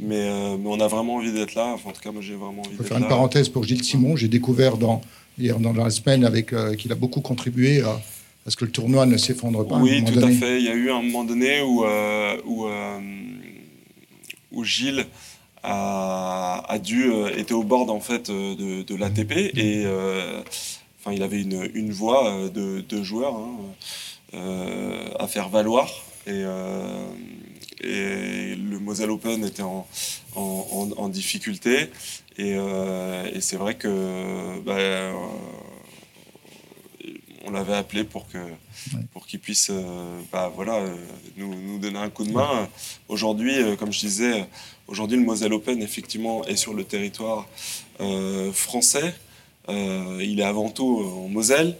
[0.00, 1.76] mais, euh, mais, on a vraiment envie d'être là.
[1.84, 2.84] en tout cas, moi, j'ai vraiment envie là.
[2.84, 4.16] faire une parenthèse pour Gilles Simon.
[4.16, 5.00] J'ai découvert dans,
[5.38, 8.00] hier, dans la semaine avec euh, qu'il a beaucoup contribué à,
[8.48, 9.76] ce que le tournoi ne s'effondre pas.
[9.76, 10.58] Oui, tout à fait.
[10.58, 11.84] Il y a eu un moment donné où,
[12.44, 12.66] où,
[14.50, 15.06] où Gilles
[15.62, 19.86] a, a dû était au bord en fait de, de l'ATP et
[20.98, 24.42] enfin il avait une, une voix de, de joueur hein,
[25.20, 25.88] à faire valoir
[26.26, 26.42] et
[27.82, 29.86] et le Moselle Open était en,
[30.34, 31.90] en, difficulté.
[32.38, 35.12] Et, euh, et c'est vrai que bah, euh,
[37.44, 38.38] on l'avait appelé pour que
[39.12, 40.82] pour qu'il puisse euh, bah, voilà,
[41.36, 42.68] nous, nous, donner un coup de main.
[43.08, 44.46] Aujourd'hui, comme je disais,
[44.86, 47.48] aujourd'hui le Moselle Open effectivement est sur le territoire
[48.52, 49.14] français.
[49.68, 51.76] il est avant tout en Moselle.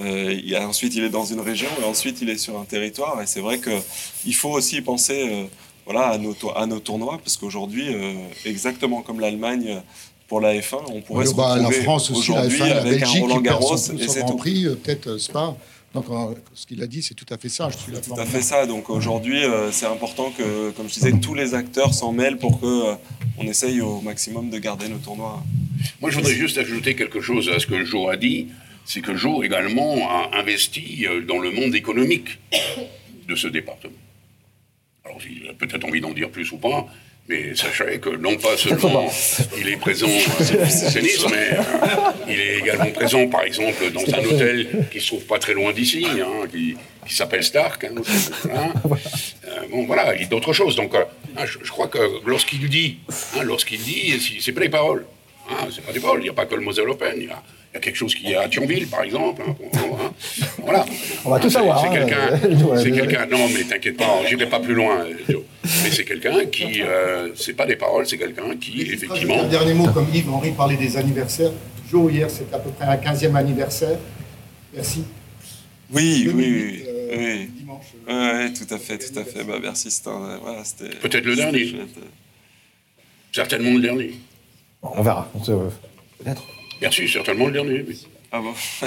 [0.00, 3.20] Euh, ensuite, il est dans une région et ensuite, il est sur un territoire.
[3.22, 5.44] Et c'est vrai qu'il faut aussi penser euh,
[5.84, 9.80] voilà, à, nos, à nos tournois, parce qu'aujourd'hui, euh, exactement comme l'Allemagne
[10.28, 13.00] pour la F1, on pourrait se bah, retrouver la France aussi, la F1, la avec
[13.00, 14.36] Belgique, un Roland Garros et c'est tout.
[14.36, 15.56] Prix, peut-être Spa.
[15.94, 16.06] Donc,
[16.52, 17.70] ce qu'il a dit, c'est tout à fait ça.
[17.70, 18.66] Je suis tout à fait ça.
[18.66, 19.40] Donc aujourd'hui,
[19.70, 22.96] c'est important que, comme je disais, tous les acteurs s'en mêlent pour que
[23.38, 25.42] on essaye au maximum de garder nos tournois.
[26.02, 28.48] Moi, je voudrais juste ajouter quelque chose à ce que Joe a dit
[28.86, 32.38] c'est que Joe également a investi euh, dans le monde économique
[33.28, 33.92] de ce département.
[35.04, 36.86] Alors, il a peut-être envie d'en dire plus ou pas,
[37.28, 39.12] mais sachez que non pas seulement
[39.58, 40.06] il est présent
[40.40, 40.44] à
[40.92, 41.62] tennis, mais euh,
[42.28, 45.72] il est également présent, par exemple, dans un hôtel qui se trouve pas très loin
[45.72, 46.76] d'ici, hein, qui,
[47.12, 47.84] s'appelle Stark.
[47.84, 47.94] Hein,
[48.46, 50.76] euh, bon, voilà, il dit d'autres choses.
[50.76, 52.98] Donc, hein, je, crois que lorsqu'il dit,
[53.42, 55.04] lorsqu'il dit, c'est pas des paroles.
[55.72, 56.20] c'est pas des paroles.
[56.20, 57.14] Il n'y a pas que le Moselle Open.
[57.16, 57.42] Il y a,
[57.76, 59.42] y a quelque chose qui est à Thionville, par exemple.
[59.46, 60.12] Hein, hein.
[60.62, 60.84] Voilà.
[61.24, 61.80] On va tout savoir.
[61.80, 62.06] C'est hein.
[62.06, 62.76] quelqu'un.
[62.82, 63.26] c'est quelqu'un.
[63.26, 65.04] Non, mais t'inquiète pas, j'irai pas plus loin.
[65.28, 69.42] Mais c'est quelqu'un qui, euh, c'est pas des paroles, c'est quelqu'un qui, effectivement.
[69.42, 71.52] Un dernier mot, comme Yves Henri parlait des anniversaires.
[71.90, 73.98] Jour hier, c'était à peu près un 15e anniversaire.
[74.74, 75.04] Merci.
[75.92, 76.84] Oui, oui, oui.
[76.86, 77.84] Euh, dimanche.
[78.08, 79.44] Oui, tout à fait, tout à fait.
[79.44, 80.62] Bah, merci, c'était voilà,
[81.00, 81.76] Peut-être le dernier.
[83.32, 84.14] Certainement le dernier.
[84.82, 85.30] On verra.
[85.44, 86.42] Peut-être.
[86.80, 87.84] Merci, certainement le dernier.
[88.32, 88.52] Ah bon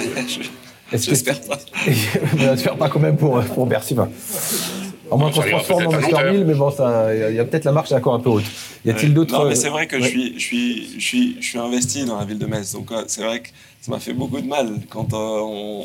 [0.92, 1.58] J'espère pas.
[2.36, 3.96] J'espère pas quand même pour, pour Bercy.
[5.10, 7.72] En moins qu'on se transforme en Master 1000, mais bon, il y a, peut-être la
[7.72, 8.44] marche encore un peu haute.
[8.84, 9.36] Y a-t-il d'autres.
[9.36, 12.18] Non, mais c'est vrai que je, suis, je, suis, je, suis, je suis investi dans
[12.18, 12.72] la ville de Metz.
[12.72, 13.48] Donc, c'est vrai que
[13.80, 15.84] ça m'a fait beaucoup de mal quand euh, on,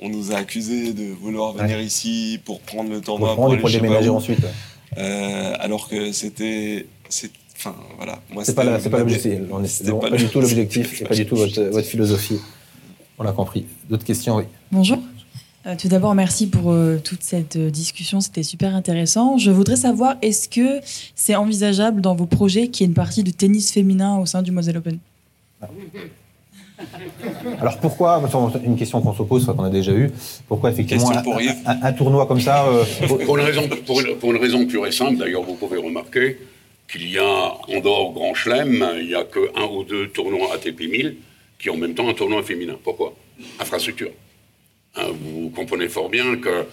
[0.00, 3.28] on, nous a accusés de vouloir venir ici pour prendre le tournoi.
[3.28, 4.44] Pour prendre pour, déménager ensuite.
[4.98, 6.86] Euh, alors que c'était.
[7.64, 8.18] Enfin, voilà.
[8.42, 9.32] C'est pas l'objectif.
[9.66, 12.38] C'est pas, du tout l'objectif, c'est pas du tout votre, votre philosophie.
[13.18, 13.64] On l'a compris.
[13.88, 14.44] D'autres questions, oui.
[14.70, 14.98] Bonjour.
[15.66, 19.38] Euh, tout d'abord, merci pour euh, toute cette euh, discussion, c'était super intéressant.
[19.38, 20.80] Je voudrais savoir, est-ce que
[21.14, 24.42] c'est envisageable dans vos projets qu'il y ait une partie de tennis féminin au sein
[24.42, 24.98] du Moselle Open?
[27.60, 28.22] Alors pourquoi,
[28.62, 30.10] une question qu'on se pose, qu'on a déjà eue,
[30.48, 31.10] pourquoi effectivement
[31.64, 32.66] un, tournoi comme ça
[33.06, 36.36] pour, une raison, pour, une, raison pure et simple, d'ailleurs vous pouvez remarquer
[36.88, 40.80] qu'il y a, en dehors Grand Chelem, il n'y a qu'un ou deux tournois ATP
[40.80, 41.16] 1000
[41.58, 42.76] qui ont en même temps un tournoi féminin.
[42.82, 43.14] Pourquoi?
[43.58, 44.10] Infrastructure.
[44.96, 46.66] Hein, vous comprenez fort bien que,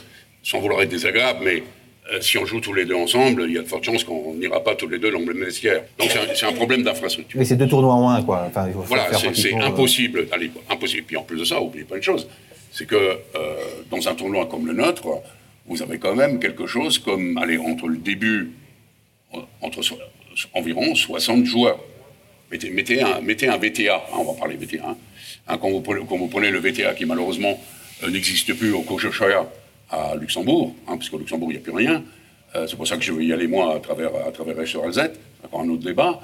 [0.44, 1.64] sans vouloir être désagréable, mais
[2.12, 4.34] euh, si on joue tous les deux ensemble, il y a de fortes chances qu'on
[4.34, 5.84] n'ira pas tous les deux dans le même vestiaire.
[5.98, 7.40] Donc c'est un, problème d'infrastructure.
[7.40, 8.52] Mais c'est deux tournois en un, quoi.
[8.88, 10.28] voilà, c'est euh, impossible.
[10.32, 11.04] Allez, impossible.
[11.08, 12.28] Puis en plus de ça, n'oubliez pas une chose,
[12.72, 13.18] c'est que euh,
[13.90, 15.08] dans un tournoi comme le nôtre,
[15.68, 18.52] vous avez quand même quelque chose comme, allez, entre le début,
[19.62, 19.82] entre
[20.54, 21.80] environ 60 joueurs.
[22.52, 24.86] Mettez, mettez, un, mettez un VTA, hein, on va parler VTA.
[24.86, 25.58] Hein.
[25.62, 27.60] vous quand, vous prenez, le VTA qui malheureusement
[28.04, 29.50] euh, n'existe plus au Cochochaya
[29.90, 32.04] à Luxembourg, hein, puisqu'au Luxembourg, il n'y a plus rien.
[32.56, 35.62] Euh, c'est pour ça que je vais y aller, moi, à travers, à travers encore
[35.62, 36.20] un autre débat.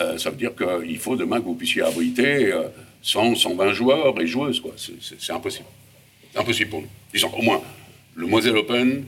[0.00, 2.52] Euh, ça veut dire qu'il faut demain que vous puissiez abriter
[3.02, 4.60] 100, 120 joueurs et joueuses.
[4.60, 4.72] Quoi.
[4.76, 5.66] C'est, impossible.
[6.32, 6.88] C'est impossible pour nous.
[7.12, 7.62] Disons, au moins,
[8.14, 9.04] le Moselle Open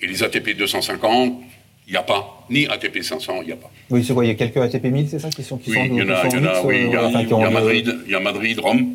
[0.00, 1.42] et les ATP 250,
[1.86, 2.44] il n'y a pas.
[2.50, 3.70] Ni ATP 500, il n'y a pas.
[3.90, 5.78] Oui, c'est quoi Il y a quelques ATP 1000, c'est ça qui sont qui Oui,
[5.84, 8.20] il y en a, il y, a, oui, il y a, Madrid, il y a
[8.20, 8.94] Madrid, Rome.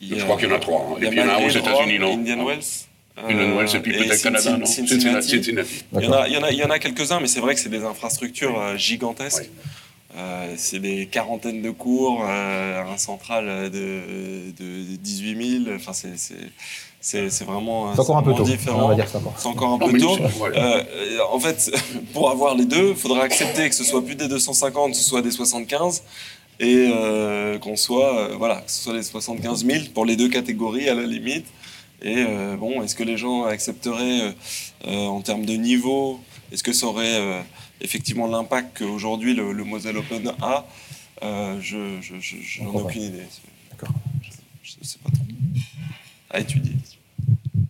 [0.00, 0.80] Je crois qu'il y en a trois.
[0.80, 0.96] Hein.
[1.02, 2.86] Et puis il y en a un aux États-Unis, non Indian Wells.
[3.16, 5.36] Indian Wells, et puis euh, peut-être Canada, non Cincinnati.
[5.36, 7.40] Il y en a, il y en a, il y en a quelques-uns, mais c'est
[7.40, 9.50] vrai que c'est des infrastructures euh, gigantesques.
[10.16, 15.76] Euh, c'est des quarantaines de cours, euh, un central de, de 18 000.
[15.76, 16.16] Enfin, c'est,
[17.00, 17.94] c'est, vraiment.
[17.94, 18.44] C'est encore un peu tôt.
[18.44, 18.84] Différent.
[18.84, 19.20] On va dire ça.
[19.36, 20.18] C'est encore un peu tôt.
[20.54, 20.82] Euh,
[21.30, 21.70] en fait,
[22.12, 25.02] pour avoir les deux, il faudra accepter que ce soit plus des 250, que ce
[25.04, 26.02] soit des 75
[26.60, 30.28] et euh, qu'on soit, euh, voilà, que ce soit les 75 000 pour les deux
[30.28, 31.46] catégories à la limite.
[32.02, 34.34] Et euh, bon, est-ce que les gens accepteraient
[34.86, 36.20] en termes de niveau
[36.52, 37.44] Est-ce que ça aurait
[37.80, 40.66] effectivement l'impact qu'aujourd'hui le, le, Moselle Open a?
[41.60, 43.26] Je n'en ai aucune idée.
[43.70, 43.94] D'accord.
[44.62, 45.24] Je ne sais pas trop.
[46.32, 46.76] À étudier.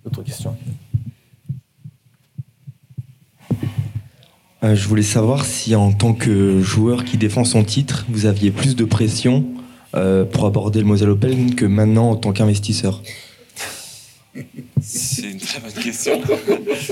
[0.04, 0.54] D'autres questions?
[4.62, 8.50] Euh, je voulais savoir si en tant que joueur qui défend son titre, vous aviez
[8.50, 9.46] plus de pression
[9.94, 13.02] euh, pour aborder le Moselle Open que maintenant en tant qu'investisseur?
[14.82, 16.20] C'est une très bonne question.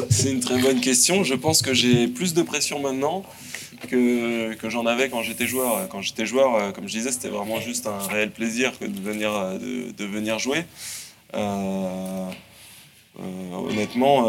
[0.09, 1.23] C'est une très bonne question.
[1.23, 3.23] Je pense que j'ai plus de pression maintenant
[3.89, 5.87] que, que j'en avais quand j'étais joueur.
[5.91, 9.01] Quand j'étais joueur, euh, comme je disais, c'était vraiment juste un réel plaisir que de
[9.01, 10.65] venir, de, de venir jouer.
[13.19, 14.23] Honnêtement,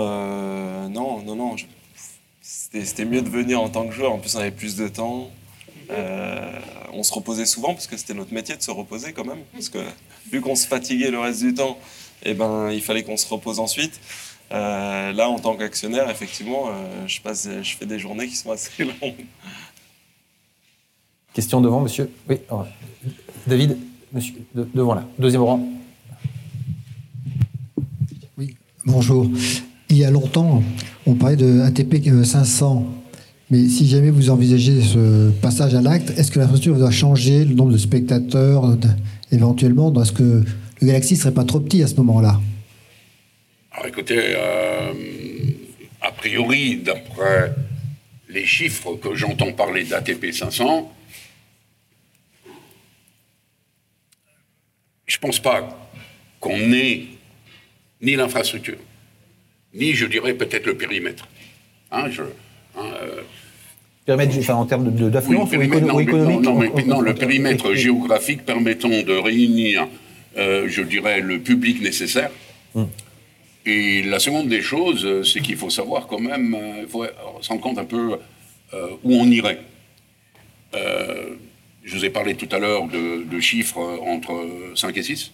[0.90, 1.58] non, non, non.
[1.58, 1.66] Je,
[2.50, 4.12] c'était mieux de venir en tant que joueur.
[4.12, 5.30] En plus, on avait plus de temps.
[5.92, 6.60] Euh,
[6.94, 9.44] on se reposait souvent parce que c'était notre métier de se reposer quand même.
[9.54, 9.80] Parce que
[10.32, 11.78] vu qu'on se fatiguait le reste du temps,
[12.24, 14.00] eh ben, il fallait qu'on se repose ensuite.
[14.52, 18.52] Euh, là, en tant qu'actionnaire, effectivement, euh, je, passe, je fais des journées qui sont
[18.52, 19.26] assez longues.
[21.34, 22.12] Question devant, monsieur.
[22.28, 22.38] Oui,
[23.46, 23.78] David,
[24.12, 25.06] monsieur, devant là.
[25.20, 25.64] Deuxième rang.
[28.38, 29.30] Oui, bonjour.
[29.90, 30.64] Il y a longtemps,
[31.06, 32.86] on parlait de ATP 500.
[33.52, 37.46] Mais si jamais vous envisagez ce passage à l'acte, est-ce que la structure doit changer,
[37.46, 38.78] le nombre de spectateurs
[39.32, 39.92] éventuellement?
[40.00, 40.44] Est-ce que
[40.82, 42.40] le Galaxy ne serait pas trop petit à ce moment-là?
[43.72, 44.94] Alors écoutez, euh,
[46.02, 47.56] a priori, d'après
[48.30, 50.94] les chiffres que j'entends parler d'ATP 500,
[55.08, 55.90] je ne pense pas
[56.40, 57.08] qu'on ait
[58.02, 58.78] ni l'infrastructure,
[59.74, 61.28] ni, je dirais, peut-être le périmètre.
[61.92, 62.22] Hein, je,
[62.78, 63.22] hein, euh,
[64.06, 66.12] périmètre en termes d'affluence ou, économique
[66.88, 69.88] non, le périmètre géographique permettant de réunir,
[70.38, 72.32] euh, je dirais, le public nécessaire.
[72.76, 72.88] Hum.
[73.66, 77.06] Et la seconde des choses, c'est qu'il faut savoir quand même, il faut
[77.42, 78.18] se rendre compte un peu
[79.04, 79.60] où on irait.
[80.74, 84.44] je vous ai parlé tout à l'heure de, chiffres entre
[84.76, 85.32] 5 et 6.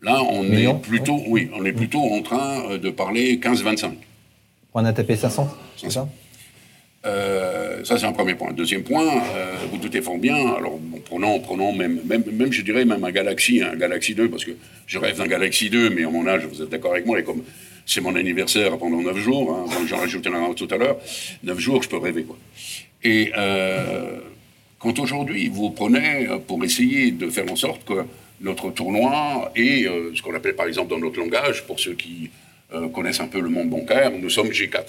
[0.00, 3.92] Là, on est plutôt, oui, on est plutôt en train de parler 15-25.
[4.70, 6.08] Pour un ATP 500, c'est ça?
[7.06, 8.52] Euh, ça, c'est un premier point.
[8.52, 12.84] Deuxième point, euh, vous doutez fort bien, alors prenons, prenons même, même, même, je dirais,
[12.84, 14.52] même un Galaxy, un Galaxy 2, parce que
[14.86, 17.24] je rêve d'un Galaxy 2, mais à mon âge, vous êtes d'accord avec moi, et
[17.24, 17.42] comme
[17.86, 20.98] c'est mon anniversaire pendant 9 jours, hein, j'en rajouté un tout à l'heure,
[21.44, 22.24] 9 jours, je peux rêver.
[22.24, 22.36] Quoi.
[23.04, 24.18] Et euh,
[24.78, 28.04] quand aujourd'hui, vous prenez pour essayer de faire en sorte que
[28.40, 32.30] notre tournoi et ce qu'on appelle par exemple dans notre langage, pour ceux qui
[32.94, 34.84] connaissent un peu le monde bancaire, nous sommes G4.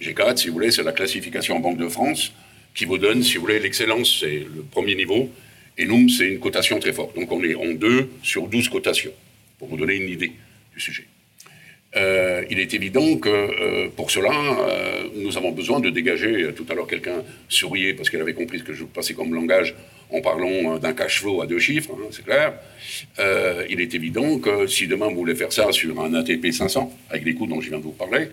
[0.00, 2.32] G4, si vous voulez, c'est la classification en Banque de France
[2.74, 5.30] qui vous donne, si vous voulez, l'excellence, c'est le premier niveau.
[5.78, 7.14] Et nous, c'est une cotation très forte.
[7.14, 9.12] Donc on est en 2 sur 12 cotations,
[9.58, 10.32] pour vous donner une idée
[10.74, 11.04] du sujet.
[11.94, 16.52] Euh, il est évident que euh, pour cela, euh, nous avons besoin de dégager.
[16.54, 19.74] Tout à l'heure, quelqu'un souriait parce qu'elle avait compris ce que je passais comme langage
[20.10, 22.52] en parlant d'un cash flow à deux chiffres, hein, c'est clair.
[23.70, 27.24] il est évident que si demain vous voulez faire ça sur un ATP 500, avec
[27.24, 28.28] les coûts dont je viens de vous parler,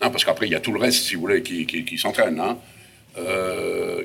[0.00, 2.38] Hein, parce qu'après, il y a tout le reste, si vous voulez, qui, s'entraîne.
[2.40, 2.58] Hein.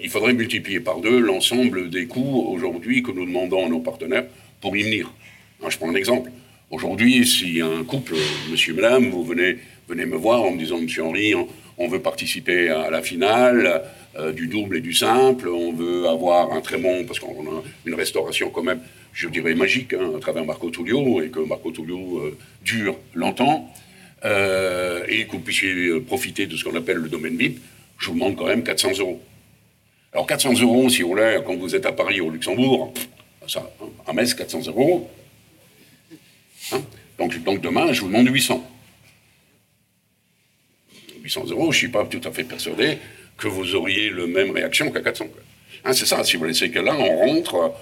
[0.01, 4.25] Il faudrait multiplier par deux l'ensemble des coûts aujourd'hui que nous demandons à nos partenaires
[4.61, 5.11] pour y venir.
[5.67, 6.31] Je prends un exemple.
[6.71, 8.13] Aujourd'hui, si un couple,
[8.51, 9.57] monsieur madame, vous venez,
[9.87, 11.33] me voir en me disant, monsieur Henri,
[11.79, 13.81] on, veut participer à la finale
[14.19, 17.63] euh, du double et du simple, on veut avoir un très bon, parce qu'on a
[17.87, 18.81] une restauration quand même,
[19.13, 23.67] je dirais magique, à travers Marco Tullio, et que Marco Tullio euh, dure longtemps.
[24.25, 27.61] Euh, et que vous puissiez profiter de ce qu'on appelle le domaine VIP,
[27.97, 29.19] je vous demande quand même 400 euros.
[30.13, 32.93] Alors 400 euros, si vous voulez, quand vous êtes à Paris ou au Luxembourg,
[33.47, 35.09] ça, hein, à Metz, 400 euros.
[36.71, 36.81] Hein
[37.17, 38.65] donc, demain, je vous demande 800.
[41.23, 42.97] 800 euros, je ne suis pas tout à fait persuadé
[43.37, 45.25] que vous auriez la même réaction qu'à 400.
[45.85, 47.73] Hein, c'est ça, si vous voulez, c'est que là, on rentre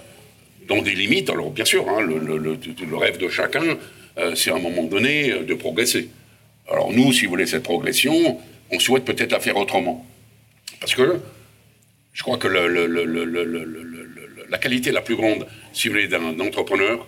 [0.66, 1.30] dans des limites.
[1.30, 3.78] Alors, bien sûr, le, le, rêve de chacun,
[4.18, 6.08] euh, c'est à un moment donné de progresser.
[6.70, 8.38] Alors nous, si vous voulez, cette progression,
[8.70, 10.06] on souhaite peut-être la faire autrement.
[10.80, 11.20] Parce que
[12.12, 12.48] je crois que
[14.48, 17.06] la qualité la plus grande, si vous voulez, d'un entrepreneur,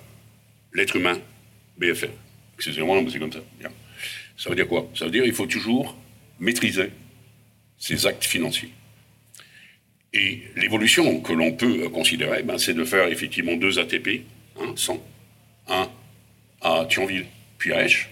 [0.73, 1.19] l'être humain,
[1.81, 2.11] BFM.
[2.57, 3.41] Excusez-moi, mais c'est comme ça.
[4.37, 4.89] Ça veut dire quoi?
[4.95, 5.97] Ça veut dire qu'il faut toujours
[6.39, 6.91] maîtriser
[7.79, 8.71] ses actes financiers.
[10.13, 14.23] Et l'évolution que l'on peut considérer, ben, c'est de faire effectivement deux ATP,
[14.61, 15.03] hein, 100,
[15.69, 15.89] un
[16.63, 17.27] à Thionville,
[17.59, 18.11] puis à Esch,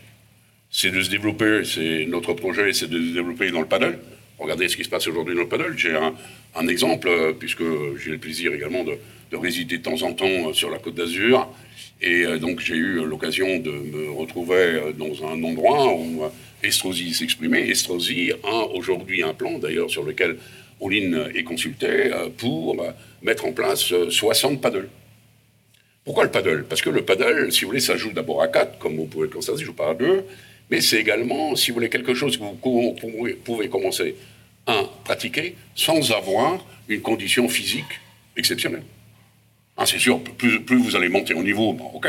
[0.71, 3.99] c'est de se développer, c'est notre projet, c'est de se développer dans le paddle.
[4.39, 5.77] Regardez ce qui se passe aujourd'hui dans le paddle.
[5.77, 7.65] J'ai un, exemple, euh, puisque
[7.99, 8.97] j'ai le plaisir également de,
[9.37, 11.49] résider de temps en temps euh, sur la côte d'Azur.
[12.01, 16.23] Et euh, donc j'ai eu l'occasion de me retrouver dans un endroit où
[16.63, 17.69] Estrosi s'exprimait.
[17.69, 20.37] Estrosi a aujourd'hui un plan, d'ailleurs, sur lequel
[20.81, 22.77] Oline est consultée, pour
[23.23, 24.89] mettre en place 60 paddles.
[26.05, 26.65] Pourquoi le paddle?
[26.69, 29.27] Parce que le paddle, si vous voulez, ça joue d'abord à 4, comme vous pouvez
[29.27, 30.25] le constater, je joue pas à 2
[30.71, 32.59] mais c'est également, si vous voulez, quelque chose que vous
[33.45, 34.17] pouvez commencer
[34.67, 38.01] à pratiquer sans avoir une condition physique
[38.37, 38.83] exceptionnelle.
[39.81, 42.09] Ah, c'est sûr, plus, vous allez monter au niveau, bon, ok,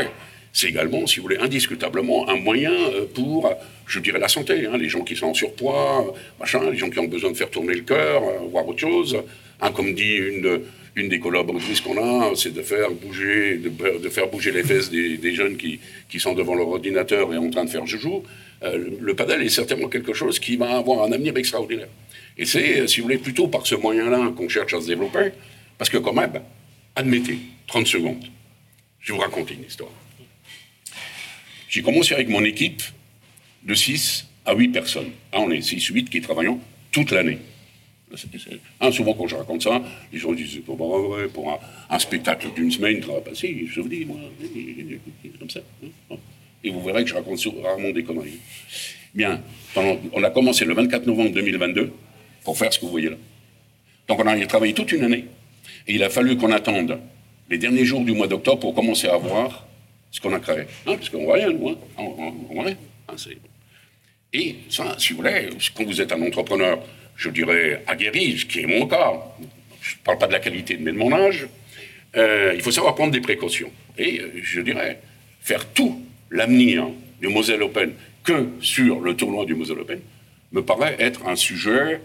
[0.52, 3.48] c'est également, si vous voulez, indiscutablement un moyen euh, pour,
[3.86, 4.66] je dirais, la santé.
[4.66, 7.48] Hein, les gens qui sont en surpoids, machin, les gens qui ont besoin de faire
[7.48, 9.16] tourner le cœur, euh, voir autre chose.
[9.60, 14.50] Hein, comme dit une, des collaboratrices qu'on a, c'est de faire bouger, de, faire bouger
[14.50, 15.78] les fesses des, jeunes qui,
[16.18, 18.24] sont devant leur ordinateur et en train de faire joujou.
[18.64, 21.88] Euh, le padel est certainement quelque chose qui va avoir un avenir extraordinaire.
[22.36, 25.30] Et c'est, si vous voulez, plutôt par ce moyen-là qu'on cherche à se développer,
[25.78, 26.32] parce que quand même,
[26.96, 27.38] admettez,
[27.70, 28.24] 30 secondes,
[28.98, 29.92] je vais vous raconter une histoire.
[31.68, 32.82] J'ai commencé avec mon équipe
[33.62, 35.10] de 6 à 8 personnes.
[35.32, 36.58] Là, on est 6-8 qui travaillons
[36.90, 37.38] toute l'année.
[38.80, 39.80] Hein, souvent, quand je raconte ça,
[40.12, 43.64] les gens disent c'est pas vrai, pour un, spectacle d'une semaine, ça va passer.
[43.70, 44.16] Je vous dis, moi,
[45.38, 45.60] comme ça.
[46.64, 48.40] Et vous verrez que je raconte rarement des conneries.
[49.14, 49.40] Bien,
[49.76, 51.92] on a commencé le 24 novembre 2022
[52.42, 53.16] pour faire ce que vous voyez là.
[54.08, 55.26] Donc on a travaillé toute une année.
[55.86, 56.98] Et il a fallu qu'on attende
[57.50, 59.66] les derniers jours du mois d'octobre pour commencer à voir
[60.10, 60.60] ce qu'on a créé.
[60.86, 61.68] Hein, parce qu'on voit rien, nous.
[61.68, 61.76] Hein.
[61.98, 62.76] On, voit rien.
[63.08, 63.14] Hein,
[64.32, 66.78] et ça, si vous voulez, quand vous êtes un entrepreneur,
[67.16, 69.12] je dirais aguerri, ce qui est mon cas,
[69.80, 71.48] je ne parle pas de la qualité, mais de mon âge,
[72.16, 73.70] euh, il faut savoir prendre des précautions.
[73.98, 75.00] Et euh, je dirais,
[75.40, 76.86] faire tout l'avenir
[77.20, 77.92] du Moselle Open
[78.22, 80.00] que sur le tournoi du Moselle Open
[80.52, 82.00] me paraît être un sujet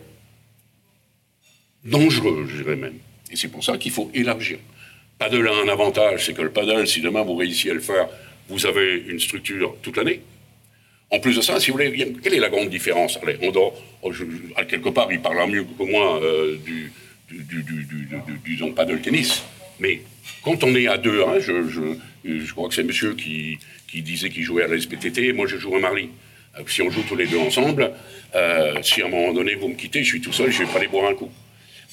[1.83, 2.97] dangereux, je dirais même.
[3.31, 4.57] Et c'est pour ça qu'il faut élargir.
[5.17, 8.07] Paddle a un avantage, c'est que le paddle, si demain vous réussissez à le faire,
[8.49, 10.21] vous avez une structure toute l'année.
[11.11, 13.17] En plus de ça, si vous voulez, quelle est la grande différence?
[13.21, 14.11] Allez, on dort, oh,
[14.67, 16.91] quelque part, il parlera mieux que moi euh, du,
[17.29, 19.43] du, de tennis.
[19.79, 20.01] Mais
[20.43, 23.57] quand on est à deux, hein, je, je, je, crois que c'est monsieur qui,
[23.87, 24.75] qui disait qu'il jouait à la
[25.33, 26.09] moi je joue à Marly.
[26.57, 27.91] Euh, si on joue tous les deux ensemble,
[28.35, 30.65] euh, si à un moment donné vous me quittez, je suis tout seul, je vais
[30.65, 31.31] pas aller boire un coup.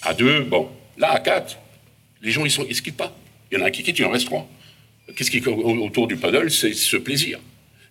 [0.03, 0.69] À deux, bon.
[0.99, 1.59] Là, à quatre,
[2.23, 3.17] les gens, ils ne se quittent pas.
[3.51, 4.49] Il y en a un qui quitte, il en reste trois.
[5.15, 7.39] Qu'est-ce qui autour du paddle C'est ce plaisir.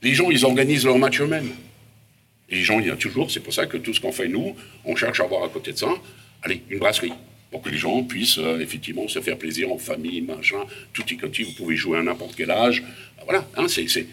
[0.01, 1.51] Les gens, ils organisent leur match eux-mêmes.
[2.49, 4.55] Les gens, il y a toujours, c'est pour ça que tout ce qu'on fait, nous,
[4.85, 5.93] on cherche à avoir à côté de ça,
[6.41, 7.13] allez, une brasserie
[7.51, 10.63] pour que les gens puissent euh, effectivement se faire plaisir en famille, machin,
[10.93, 12.81] tout y petit, vous pouvez jouer à n'importe quel âge.
[13.25, 13.67] Voilà, hein,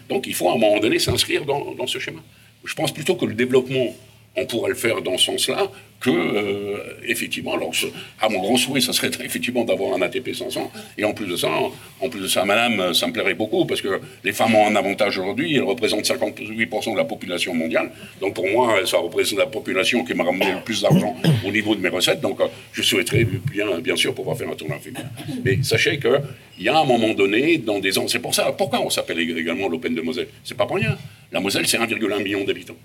[0.09, 2.21] donc il faut à un moment donné s'inscrire dans, ce schéma.
[2.65, 3.95] Je pense plutôt que le développement
[4.35, 5.69] on pourrait le faire dans ce sens-là,
[5.99, 7.71] que, euh, effectivement, alors,
[8.21, 10.71] à mon grand souhait, ça serait effectivement d'avoir un ATP 500.
[10.97, 11.49] Et en plus de ça,
[11.99, 14.75] en plus de ça, madame, ça me plairait beaucoup, parce que les femmes ont un
[14.75, 17.91] avantage aujourd'hui, elles représentent 58% de la population mondiale.
[18.21, 21.15] Donc pour moi, ça représente la population qui m'a ramené le plus d'argent
[21.45, 22.21] au niveau de mes recettes.
[22.21, 22.39] Donc
[22.71, 25.09] je souhaiterais bien, bien sûr pouvoir faire un tournoi féminin.
[25.43, 26.21] Mais sachez qu'il
[26.59, 29.67] y a un moment donné, dans des ans, c'est pour ça, pourquoi on s'appelle également
[29.67, 30.27] l'Open de Moselle?
[30.43, 30.97] C'est pas pour rien.
[31.31, 32.77] La Moselle, c'est 1,1 million d'habitants.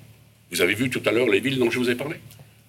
[0.55, 2.15] Vous avez vu tout à l'heure les villes dont je vous ai parlé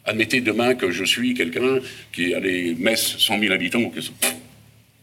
[0.06, 1.78] Admettez demain que je suis quelqu'un
[2.12, 3.92] qui a les Metz 100 000 habitants.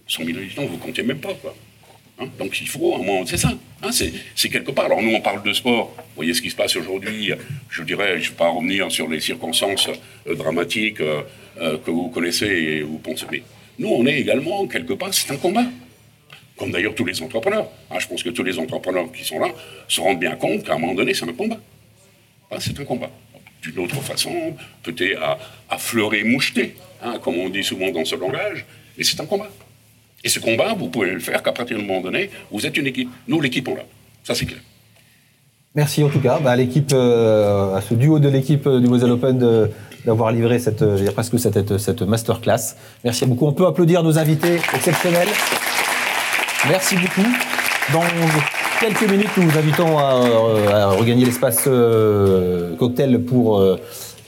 [0.08, 1.54] 100 000 habitants, vous comptez même pas, quoi.
[2.18, 2.26] Hein?
[2.40, 3.52] Donc il faut un moment, c'est ça.
[3.84, 4.86] Hein, c'est quelque part.
[4.86, 5.94] Alors nous, on parle de sport.
[5.96, 7.30] Vous voyez ce qui se passe aujourd'hui.
[7.70, 9.88] Je dirais, je ne vais pas revenir sur les circonstances
[10.26, 11.22] euh, dramatiques euh,
[11.60, 13.26] euh, que vous connaissez et vous pensez.
[13.30, 13.44] Mais
[13.78, 15.66] nous, on est également, quelque part, c'est un combat.
[16.56, 17.68] Comme d'ailleurs tous les entrepreneurs.
[17.92, 19.50] Hein, je pense que tous les entrepreneurs qui sont là
[19.86, 21.60] se rendent bien compte qu'à un moment donné, c'est un combat.
[22.52, 23.10] Ah, c'est un combat.
[23.62, 24.30] D'une autre façon,
[24.82, 25.20] peut-être
[25.70, 28.66] à, fleurer moucheter, hein, comme on dit souvent dans ce langage,
[28.98, 29.48] mais c'est un combat.
[30.22, 32.86] Et ce combat, vous pouvez le faire qu'à partir du moment donné, vous êtes une
[32.86, 33.08] équipe.
[33.26, 33.84] Nous, l'équipe, on l'a.
[34.22, 34.60] Ça, c'est clair.
[35.74, 39.12] Merci en tout cas bah, à l'équipe, euh, à ce duo de l'équipe du Moselle
[39.12, 39.70] Open
[40.04, 42.76] d'avoir livré cette, euh, presque cette, masterclass.
[43.04, 43.46] Merci beaucoup.
[43.46, 45.28] On peut applaudir nos invités exceptionnels.
[46.68, 47.28] Merci beaucoup.
[48.82, 53.78] Quelques minutes, nous vous invitons à, regagner l'espace euh, cocktail pour, euh,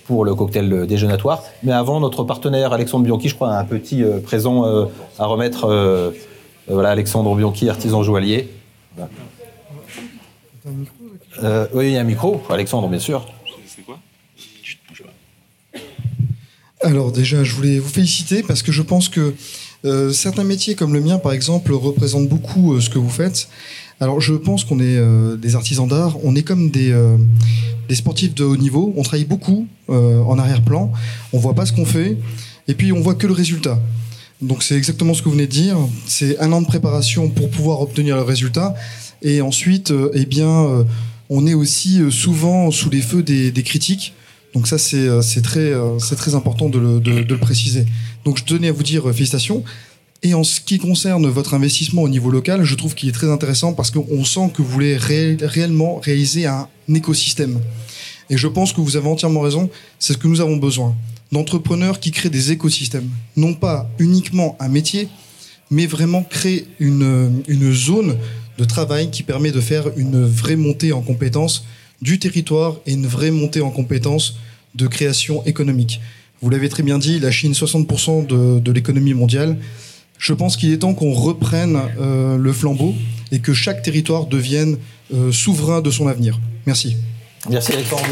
[0.06, 1.42] pour le cocktail déjeunatoire.
[1.64, 4.88] Mais avant, notre partenaire Alexandre Bianchi, je crois, a un petit euh, présent
[5.18, 6.12] à remettre.
[6.68, 8.48] voilà, Alexandre Bianchi, artisan joaillier.
[11.74, 12.40] oui, il y a un micro.
[12.48, 13.26] Alexandre, bien sûr.
[13.66, 13.98] C'est quoi?
[16.80, 19.34] Alors déjà, je voulais vous féliciter parce que je pense que
[20.12, 23.48] certains métiers comme le mien, par exemple, représentent beaucoup ce que vous faites.
[24.00, 27.16] Alors je pense qu'on est euh, des artisans d'art, on est comme des, euh,
[27.88, 30.92] des, sportifs de haut niveau, on travaille beaucoup euh, en arrière-plan,
[31.32, 32.16] on voit pas ce qu'on fait,
[32.66, 33.80] et puis on voit que le résultat.
[34.42, 35.76] Donc c'est exactement ce que vous venez de dire,
[36.06, 38.74] c'est un an de préparation pour pouvoir obtenir le résultat,
[39.22, 40.84] et ensuite, eh bien,
[41.30, 44.12] on est aussi souvent sous les feux des, des critiques.
[44.52, 45.72] Donc ça, c'est très,
[46.14, 47.86] très important de le, de, de le préciser.
[48.26, 49.64] Donc je tenais à vous dire félicitations.
[50.26, 53.30] Et en ce qui concerne votre investissement au niveau local, je trouve qu'il est très
[53.30, 57.60] intéressant parce qu'on sent que vous voulez réellement réaliser un écosystème.
[58.30, 59.68] Et je pense que vous avez entièrement raison,
[59.98, 60.96] c'est ce que nous avons besoin.
[61.30, 63.10] D'entrepreneurs qui créent des écosystèmes.
[63.36, 65.08] Non pas uniquement un métier,
[65.70, 67.42] mais vraiment créer une,
[67.74, 68.16] zone
[68.56, 71.66] de travail qui permet de faire une vraie montée en compétences
[72.00, 74.38] du territoire et une vraie montée en compétences
[74.74, 76.00] de création économique.
[76.40, 79.58] Vous l'avez très bien dit, la Chine, 60% de, de l'économie mondiale,
[80.24, 82.94] je pense qu'il est temps qu'on reprenne euh, le flambeau
[83.30, 84.78] et que chaque territoire devienne
[85.12, 86.40] euh, souverain de son avenir.
[86.64, 86.96] Merci.
[87.50, 88.04] Merci Alexandre.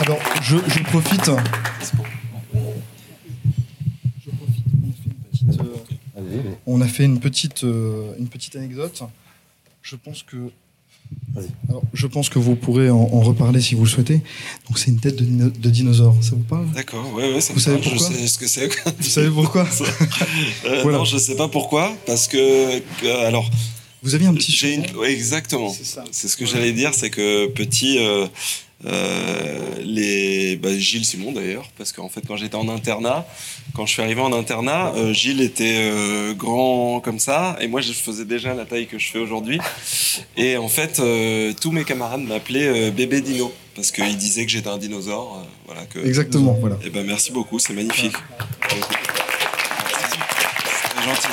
[0.00, 1.30] Alors, je, profite.
[6.66, 9.02] On a fait une petite, euh, une petite anecdote.
[9.80, 10.36] Je pense que
[11.68, 14.20] alors, je pense que vous pourrez en, reparler si vous le souhaitez.
[14.68, 16.16] Donc, c'est une tête de, dinosaure.
[16.20, 16.68] Ça vous parle?
[16.72, 18.68] D'accord, ouais, ouais, ça Vous savez pourquoi Je sais ce que c'est.
[18.98, 19.66] Vous savez pourquoi?
[20.66, 21.92] Euh, Non, je sais pas pourquoi.
[22.06, 22.82] Parce que,
[23.26, 23.48] alors.
[24.02, 24.82] Vous aviez un petit.
[25.06, 25.74] exactement.
[26.10, 27.98] C'est ce que j'allais dire, c'est que petit.
[27.98, 28.26] Euh, euh,
[28.84, 33.26] les, bah, Gilles Simon d'ailleurs, parce qu'en fait quand j'étais en internat,
[33.74, 37.80] quand je suis arrivé en internat, euh, Gilles était euh, grand comme ça, et moi
[37.80, 39.58] je faisais déjà la taille que je fais aujourd'hui.
[40.36, 41.00] Et en fait,
[41.60, 45.46] tous mes camarades m'appelaient bébé dino, parce qu'ils disaient que j'étais un dinosaure.
[45.66, 46.76] voilà, que, Exactement, voilà.
[46.84, 48.16] Et ben merci beaucoup, c'est magnifique.
[50.96, 51.28] C'est gentil.